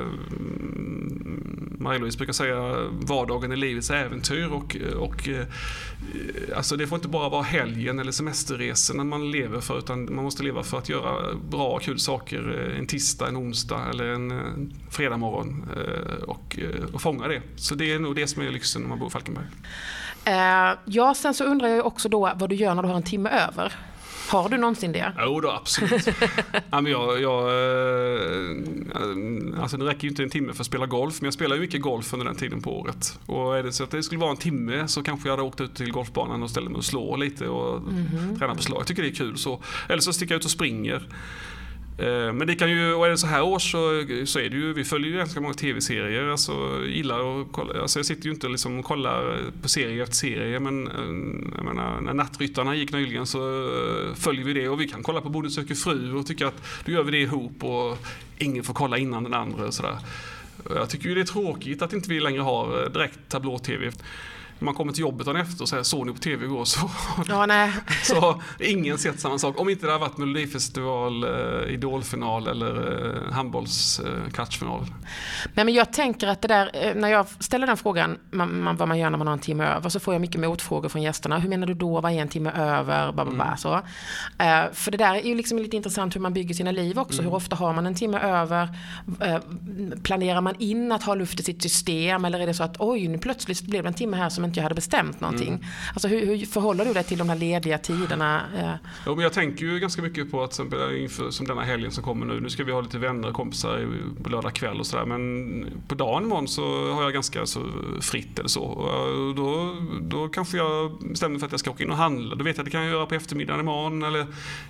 [1.80, 4.48] Marie-Louise brukar säga vardagen är livets äventyr.
[4.52, 5.46] Och, och, eh,
[6.56, 10.44] alltså det får inte bara vara helgen eller semesterresorna man lever för utan man måste
[10.44, 14.32] leva för att göra bra och kul saker eh, en tisdag, en onsdag eller en
[14.32, 14.38] eh,
[14.90, 17.33] fredag morgon eh, och, eh, och fånga det.
[17.56, 19.46] Så det är nog det som är lyxen när man bor i Falkenberg.
[20.26, 23.04] Eh, ja, sen så undrar jag också då vad du gör när du har en
[23.04, 23.74] timme över.
[24.30, 25.12] Har du någonsin det?
[25.20, 26.08] Jo då, absolut.
[26.72, 28.48] ja, men jag, jag, eh,
[29.62, 31.62] alltså det räcker ju inte en timme för att spela golf, men jag spelar ju
[31.62, 33.20] mycket golf under den tiden på året.
[33.26, 35.62] Och är det så att det skulle vara en timme så kanske jag hade åkt
[35.62, 37.82] ut till golfbanan och ställt mig och slå lite och
[38.40, 38.80] träna på slag.
[38.80, 39.62] Jag tycker det är kul så.
[39.90, 41.08] Eller så sticker jag ut och springer.
[41.98, 44.56] Eh, men det kan ju, och är det så här års så, så är det
[44.56, 46.28] ju, vi följer ju ganska många tv-serier.
[46.28, 50.16] Alltså gillar att kolla, alltså jag sitter ju inte liksom och kollar på serie efter
[50.16, 54.82] serie men eh, jag menar, när Nattryttarna gick nyligen så eh, följer vi det och
[54.82, 57.64] vi kan kolla på Bonde söker fru och tycker att då gör vi det ihop
[57.64, 57.98] och
[58.38, 59.98] ingen får kolla innan den andra och sådär.
[60.70, 63.92] Jag tycker ju det är tråkigt att inte vi längre har direkt tablå-tv.
[64.64, 66.90] När man kommer till jobbet dagen efter och säger såg ni på tv igår så
[67.28, 67.72] Ja, nej.
[68.04, 69.60] så har ingen sett samma sak.
[69.60, 72.76] Om inte det har varit Melodifestival, eh, Idolfinal eller
[73.28, 74.30] eh, handbolls eh,
[75.54, 78.88] men jag tänker att det där, eh, när jag ställer den frågan, man, man, vad
[78.88, 81.40] man gör när man har en timme över, så får jag mycket motfrågor från gästerna.
[81.40, 83.12] Hur menar du då, vad är en timme över?
[83.12, 83.74] Bla, bla, bla, så.
[84.44, 87.22] Eh, för det där är ju liksom lite intressant hur man bygger sina liv också.
[87.22, 88.78] Hur ofta har man en timme över?
[89.22, 89.38] Eh,
[90.04, 92.26] planerar man in att ha luft i sitt system?
[92.26, 94.60] Eller är det så att oj, nu plötsligt blev det en timme här som inte
[94.60, 95.66] jag hade bestämt någonting.
[95.94, 98.42] Alltså hur, hur förhåller du dig till de här lediga tiderna?
[98.58, 98.72] Eh,
[99.06, 102.04] Jo, men jag tänker ju ganska mycket på att exempel inför som denna helgen som
[102.04, 102.40] kommer nu.
[102.40, 103.88] Nu ska vi ha lite vänner och kompisar
[104.24, 105.06] på lördag kväll och sådär.
[105.06, 107.60] Men på dagen imorgon så har jag ganska så
[108.02, 108.64] fritt eller så.
[108.64, 112.36] Och då, då kanske jag bestämmer för att jag ska åka in och handla.
[112.36, 114.04] Då vet jag att det kan jag göra på eftermiddagen imorgon.
[114.04, 114.26] Eller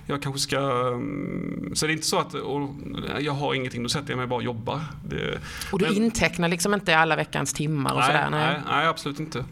[0.06, 0.58] jag kanske ska...
[0.58, 2.34] mm, Så det är inte så att
[3.20, 4.80] jag har ingenting, då sätter jag mig bara och jobbar.
[5.04, 5.38] Det,
[5.72, 8.28] och du Men- intecknar liksom inte alla veckans timmar och nej, sådär?
[8.30, 9.44] nej, nej, absolut inte.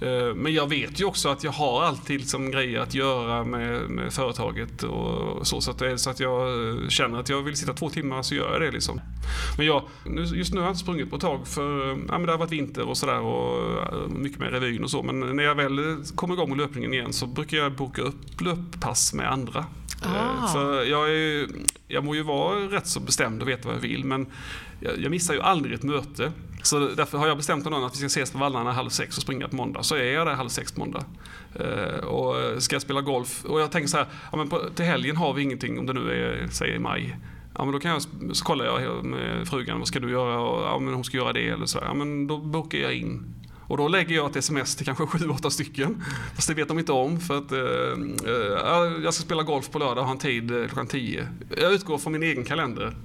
[0.00, 3.90] Eh, Men jag vet ju också att jag har alltid som grejer att göra med,
[3.90, 5.60] med företaget och så.
[5.60, 8.52] Så att, så att jag eh, känner att jag vill sitta två timmar så gör
[8.52, 9.00] jag det liksom.
[9.56, 9.82] Men jag,
[10.34, 12.52] just nu har jag inte sprungit på ett tag för ja, men det har varit
[12.52, 15.02] vinter och sådär och eh, mycket med revyn och så.
[15.02, 19.14] Men när jag väl kommer igång med löpningen igen så brukar jag boka upp löppass
[19.14, 19.58] med andra.
[20.04, 20.48] Eh, Ah.
[20.48, 21.46] För jag, är,
[21.94, 24.26] jag må ju vara rätt så bestämd och veta vad jag vill men
[24.80, 26.32] jag, jag missar ju aldrig ett möte.
[26.62, 29.16] Så därför har jag bestämt med någon att vi ska ses på Vallarna halv sex
[29.16, 29.82] och springa på måndag.
[29.82, 31.04] Så är jag där halv sex på måndag.
[31.54, 33.44] Eh, och ska jag spela golf.
[33.44, 35.92] Och jag tänker så här, ja, men på, till helgen har vi ingenting om det
[35.92, 37.16] nu är, säg i maj.
[37.56, 38.02] Ja men då kan jag,
[38.36, 40.40] så kollar jag med frugan, vad ska du göra?
[40.40, 41.78] Och, ja men hon ska göra det eller så.
[41.82, 43.34] Ja men då bokar jag in.
[43.68, 46.02] Och då lägger jag ett sms till kanske sju, åtta stycken.
[46.34, 47.58] Fast det vet de inte om för att eh,
[48.30, 51.28] eh, jag ska spela golf på lördag och ha en tid eh, klockan 10.
[51.60, 52.96] Jag utgår från min egen kalender.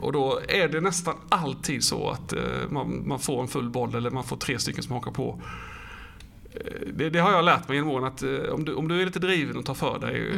[0.00, 2.40] Och då är det nästan alltid så att eh,
[2.70, 5.40] man, man får en full boll eller man får tre stycken som hakar på.
[6.54, 9.00] Eh, Det, det har jag lärt mig genom åren att eh, om du, om du
[9.00, 10.32] är lite driven och tar för dig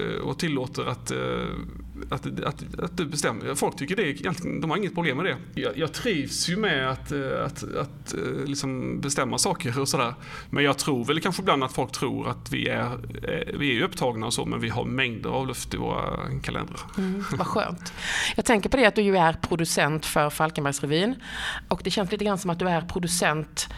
[0.00, 1.12] eh, och tillåter att,
[2.10, 3.54] att, att, att du bestämmer.
[3.54, 5.60] Folk tycker det är de har inget problem med det.
[5.60, 10.14] Jag, jag trivs ju med att, eh, att, att eh, liksom bestämma saker och sådär.
[10.50, 13.82] Men jag tror väl kanske ibland att folk tror att vi är, eh, vi är
[13.82, 16.80] upptagna och så men vi har mängder av luft i våra kalendrar.
[16.98, 17.92] Mm, vad skönt.
[18.36, 21.14] Jag tänker på det att du ju är producent för Falkenbergsrevyn.
[21.68, 23.68] Och det känns lite grann som att du är producent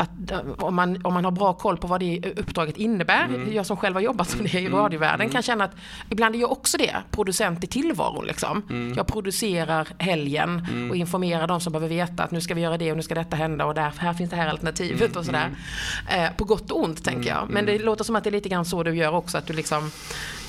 [0.00, 3.52] att eh, om, man, om man har bra koll på vad det uppdraget innebär, mm.
[3.52, 4.78] jag som själv har jobbat som det i mm.
[4.78, 5.32] radiovärlden mm.
[5.32, 5.76] kan känna att
[6.10, 8.26] ibland är jag också det, producent i tillvaron.
[8.26, 8.62] Liksom.
[8.70, 8.94] Mm.
[8.96, 10.90] Jag producerar helgen mm.
[10.90, 13.14] och informerar de som behöver veta att nu ska vi göra det och nu ska
[13.14, 15.18] detta hända och där, här finns det här alternativet mm.
[15.18, 15.50] och sådär.
[16.08, 17.46] Eh, på gott och ont tänker jag.
[17.50, 19.52] Men det låter som att det är lite grann så du gör också, att du
[19.52, 19.90] liksom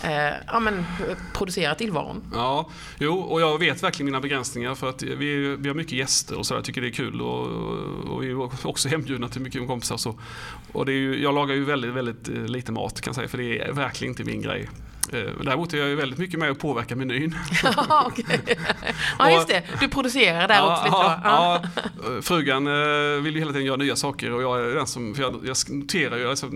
[0.04, 0.86] eh, ja, men,
[1.34, 2.24] producerar tillvaron.
[2.34, 6.38] Ja, jo, och jag vet verkligen mina begränsningar för att vi, vi har mycket gäster
[6.38, 7.48] och så jag tycker det är kul och,
[8.12, 9.96] och vi är också hembjudna till mycket kompisar.
[9.96, 10.20] och Så.
[10.72, 13.28] Och det är ju, jag lagar ju väldigt, väldigt eh, lite mat kan jag säga
[13.28, 14.70] för det är verkligen inte min grej.
[15.14, 17.36] Eh, däremot är jag väldigt mycket med att påverka menyn.
[17.64, 18.40] ja, okay.
[19.20, 19.64] ja, just det.
[19.80, 21.62] Du producerar där ja, också lite ja, ja.
[22.16, 25.16] ja, Frugan eh, vill ju hela tiden göra nya saker och jag är den som,
[25.16, 26.50] för jag, jag noterar ju, alltså,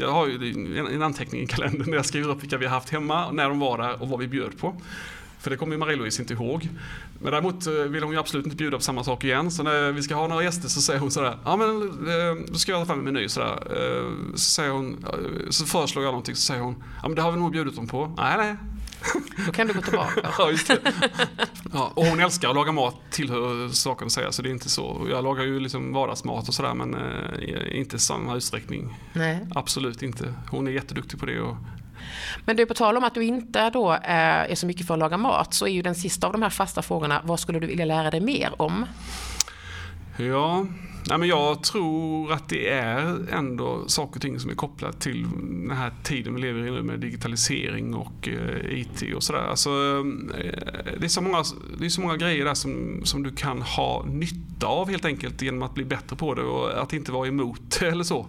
[0.00, 2.90] jag har ju en anteckning i kalendern där jag skriver upp vilka vi har haft
[2.90, 4.76] hemma, när de var där och vad vi bjöd på.
[5.44, 6.68] För det kommer ju Marie-Louise inte ihåg.
[7.18, 9.50] Men däremot eh, vill hon ju absolut inte bjuda på samma sak igen.
[9.50, 11.68] Så när vi ska ha några gäster så säger hon sådär, ja men
[12.08, 13.58] eh, då ska jag ta fram en meny sådär.
[13.70, 15.06] Eh, så, säger hon,
[15.50, 17.86] så föreslår jag någonting så säger hon, ja men det har vi nog bjudit dem
[17.86, 18.14] på.
[18.16, 18.56] Nej, nej.
[19.46, 20.20] Då kan du gå tillbaka.
[20.38, 20.78] ja, just det.
[21.72, 24.68] Ja, och hon älskar att laga mat tillhör saken att säga, så det är inte
[24.68, 25.06] så.
[25.10, 26.96] Jag lagar ju liksom vardagsmat och sådär men
[27.72, 28.98] inte i samma utsträckning.
[29.12, 29.46] Nej.
[29.54, 30.34] Absolut inte.
[30.50, 31.56] Hon är jätteduktig på det och
[32.44, 34.00] men du, på tal om att du inte då eh,
[34.50, 36.50] är så mycket för att laga mat, så är ju den sista av de här
[36.50, 38.86] fasta frågorna, vad skulle du vilja lära dig mer om?
[40.16, 40.66] Ja,
[41.08, 45.26] men jag tror att det är ändå saker och ting som är kopplat till
[45.68, 49.40] den här tiden vi lever i nu med digitalisering och eh, IT och sådär.
[49.40, 51.44] Alltså, eh, det, är så många,
[51.78, 55.42] det är så många grejer där som, som du kan ha nytta av helt enkelt
[55.42, 58.26] genom att bli bättre på det och att inte vara emot det eller så.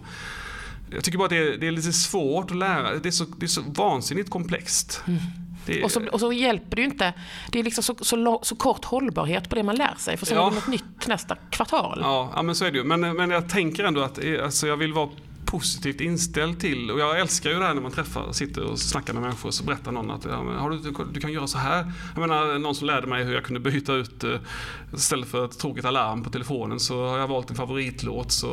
[0.90, 2.94] Jag tycker bara att det är, det är lite svårt att lära.
[2.94, 5.02] Det är så, det är så vansinnigt komplext.
[5.06, 5.20] Mm.
[5.66, 5.84] Det...
[5.84, 7.12] Och, så, och, så, hjälper det ju inte.
[7.52, 10.16] Det är liksom så, så, så, kort hållbarhet på det man lär sig.
[10.16, 10.46] För sen ja.
[10.46, 11.98] är det något nytt nästa kvartal.
[12.02, 12.84] Ja, ja men så är det ju.
[12.84, 15.08] Men, men jag tänker ändå att alltså, jag vill vara
[15.56, 19.12] positivt inställd till, och jag älskar ju det här när man träffar, sitter och snackar
[19.12, 21.92] med människor så berättar någon att har du, du kan göra så här.
[22.14, 24.30] Jag menar någon som lärde mig hur jag kunde byta ut, eh,
[24.94, 28.48] istället för ett tråkigt alarm på telefonen så har jag valt en favoritlåt så,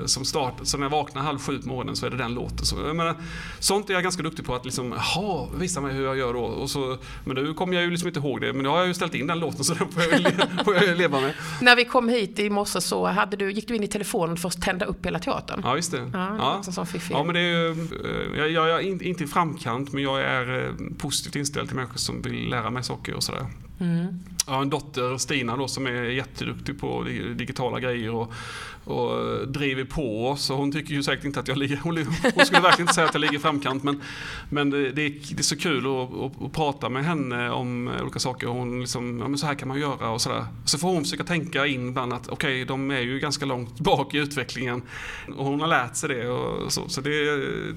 [0.00, 2.34] eh, som start, så när jag vaknar halv sju på morgonen så är det den
[2.34, 2.66] låten.
[2.66, 3.14] Så, jag menar,
[3.58, 6.40] sånt är jag ganska duktig på att liksom, jaha, visa mig hur jag gör då.
[6.40, 8.86] Och så, men nu kommer jag ju liksom inte ihåg det, men nu har jag
[8.86, 10.32] ju ställt in den låten så den får jag,
[10.64, 11.34] får jag leva med.
[11.60, 14.48] när vi kom hit i morse så hade du, gick du in i telefonen för
[14.48, 15.60] att tända upp hela teatern.
[15.64, 16.10] Ja, just det.
[16.12, 16.62] Ja, ja.
[17.10, 20.72] ja men det är eh, jag, jag, är inte i framkant men jag är eh,
[20.98, 23.46] positivt inställd till människor som vill lära mig saker och sådär.
[23.80, 24.06] Mm.
[24.46, 27.02] Jag har en dotter, Stina, då, som är jätteduktig på
[27.36, 28.32] digitala grejer och,
[28.88, 30.48] och eh, driver på oss.
[30.48, 31.96] Hon tycker ju säkert inte att jag ligger, hon,
[32.34, 34.02] hon skulle verkligen inte säga att jag ligger i framkant men,
[34.50, 37.88] men det, det, är, det är så kul att, att, att, prata med henne om
[37.88, 38.46] eh, olika saker.
[38.46, 40.44] Hon liksom, ja men så här kan man göra och sådär.
[40.64, 43.80] Så får hon försöka tänka in bland att okej, okay, de är ju ganska långt
[43.80, 44.82] bak i utvecklingen.
[45.36, 46.88] Och hon har lärt sig det och så.
[46.88, 47.10] Så det,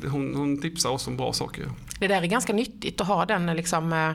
[0.09, 1.65] hon, hon tipsar oss om bra saker.
[1.99, 4.11] Det där är ganska nyttigt att ha den liksom eh,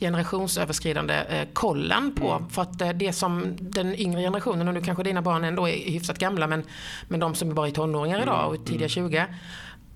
[0.00, 2.30] generationsöverskridande eh, kollen på.
[2.32, 2.48] Mm.
[2.48, 5.90] För att eh, det som den yngre generationen, och nu kanske dina barn ändå är
[5.90, 6.62] hyfsat gamla, men,
[7.08, 9.30] men de som är bara är tonåringar idag och tidiga 20 mm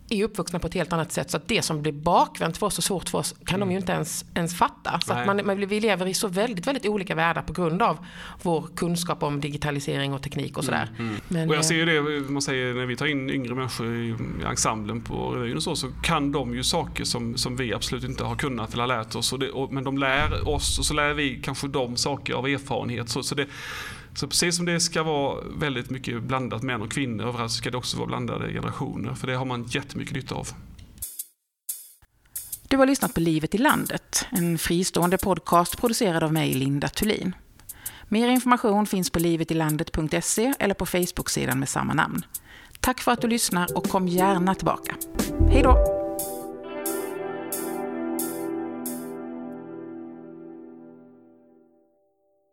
[0.08, 1.30] är uppvuxna på ett helt annat sätt.
[1.30, 3.68] Så att det som blir bakvänt för oss och svårt för oss kan mm.
[3.68, 5.00] de ju inte ens, ens fatta.
[5.00, 7.98] Så att man, man, vi lever i så väldigt, väldigt olika världar på grund av
[8.42, 10.88] vår kunskap om digitalisering och teknik och sådär.
[10.98, 11.16] Mm.
[11.30, 11.48] Mm.
[11.48, 14.14] Och jag ser ju det, man säger när vi tar in yngre människor i
[14.46, 18.24] ensemblen på revyn och så, så kan de ju saker som, som vi absolut inte
[18.24, 19.32] har kunnat eller lärt oss.
[19.32, 22.46] Och det, och, men de lär oss och så lär vi kanske dem saker av
[22.46, 23.08] erfarenhet.
[23.08, 23.46] Så, så det,
[24.14, 27.70] så precis som det ska vara väldigt mycket blandat män och kvinnor överallt så ska
[27.70, 29.14] det också vara blandade generationer.
[29.14, 30.48] För det har man jättemycket nytta av.
[32.68, 37.34] Du har lyssnat på Livet i landet, en fristående podcast producerad av mig, Linda Thulin.
[38.08, 42.24] Mer information finns på livetilandet.se eller på Facebook-sidan med samma namn.
[42.80, 44.94] Tack för att du lyssnar och kom gärna tillbaka.
[45.50, 46.03] Hej då!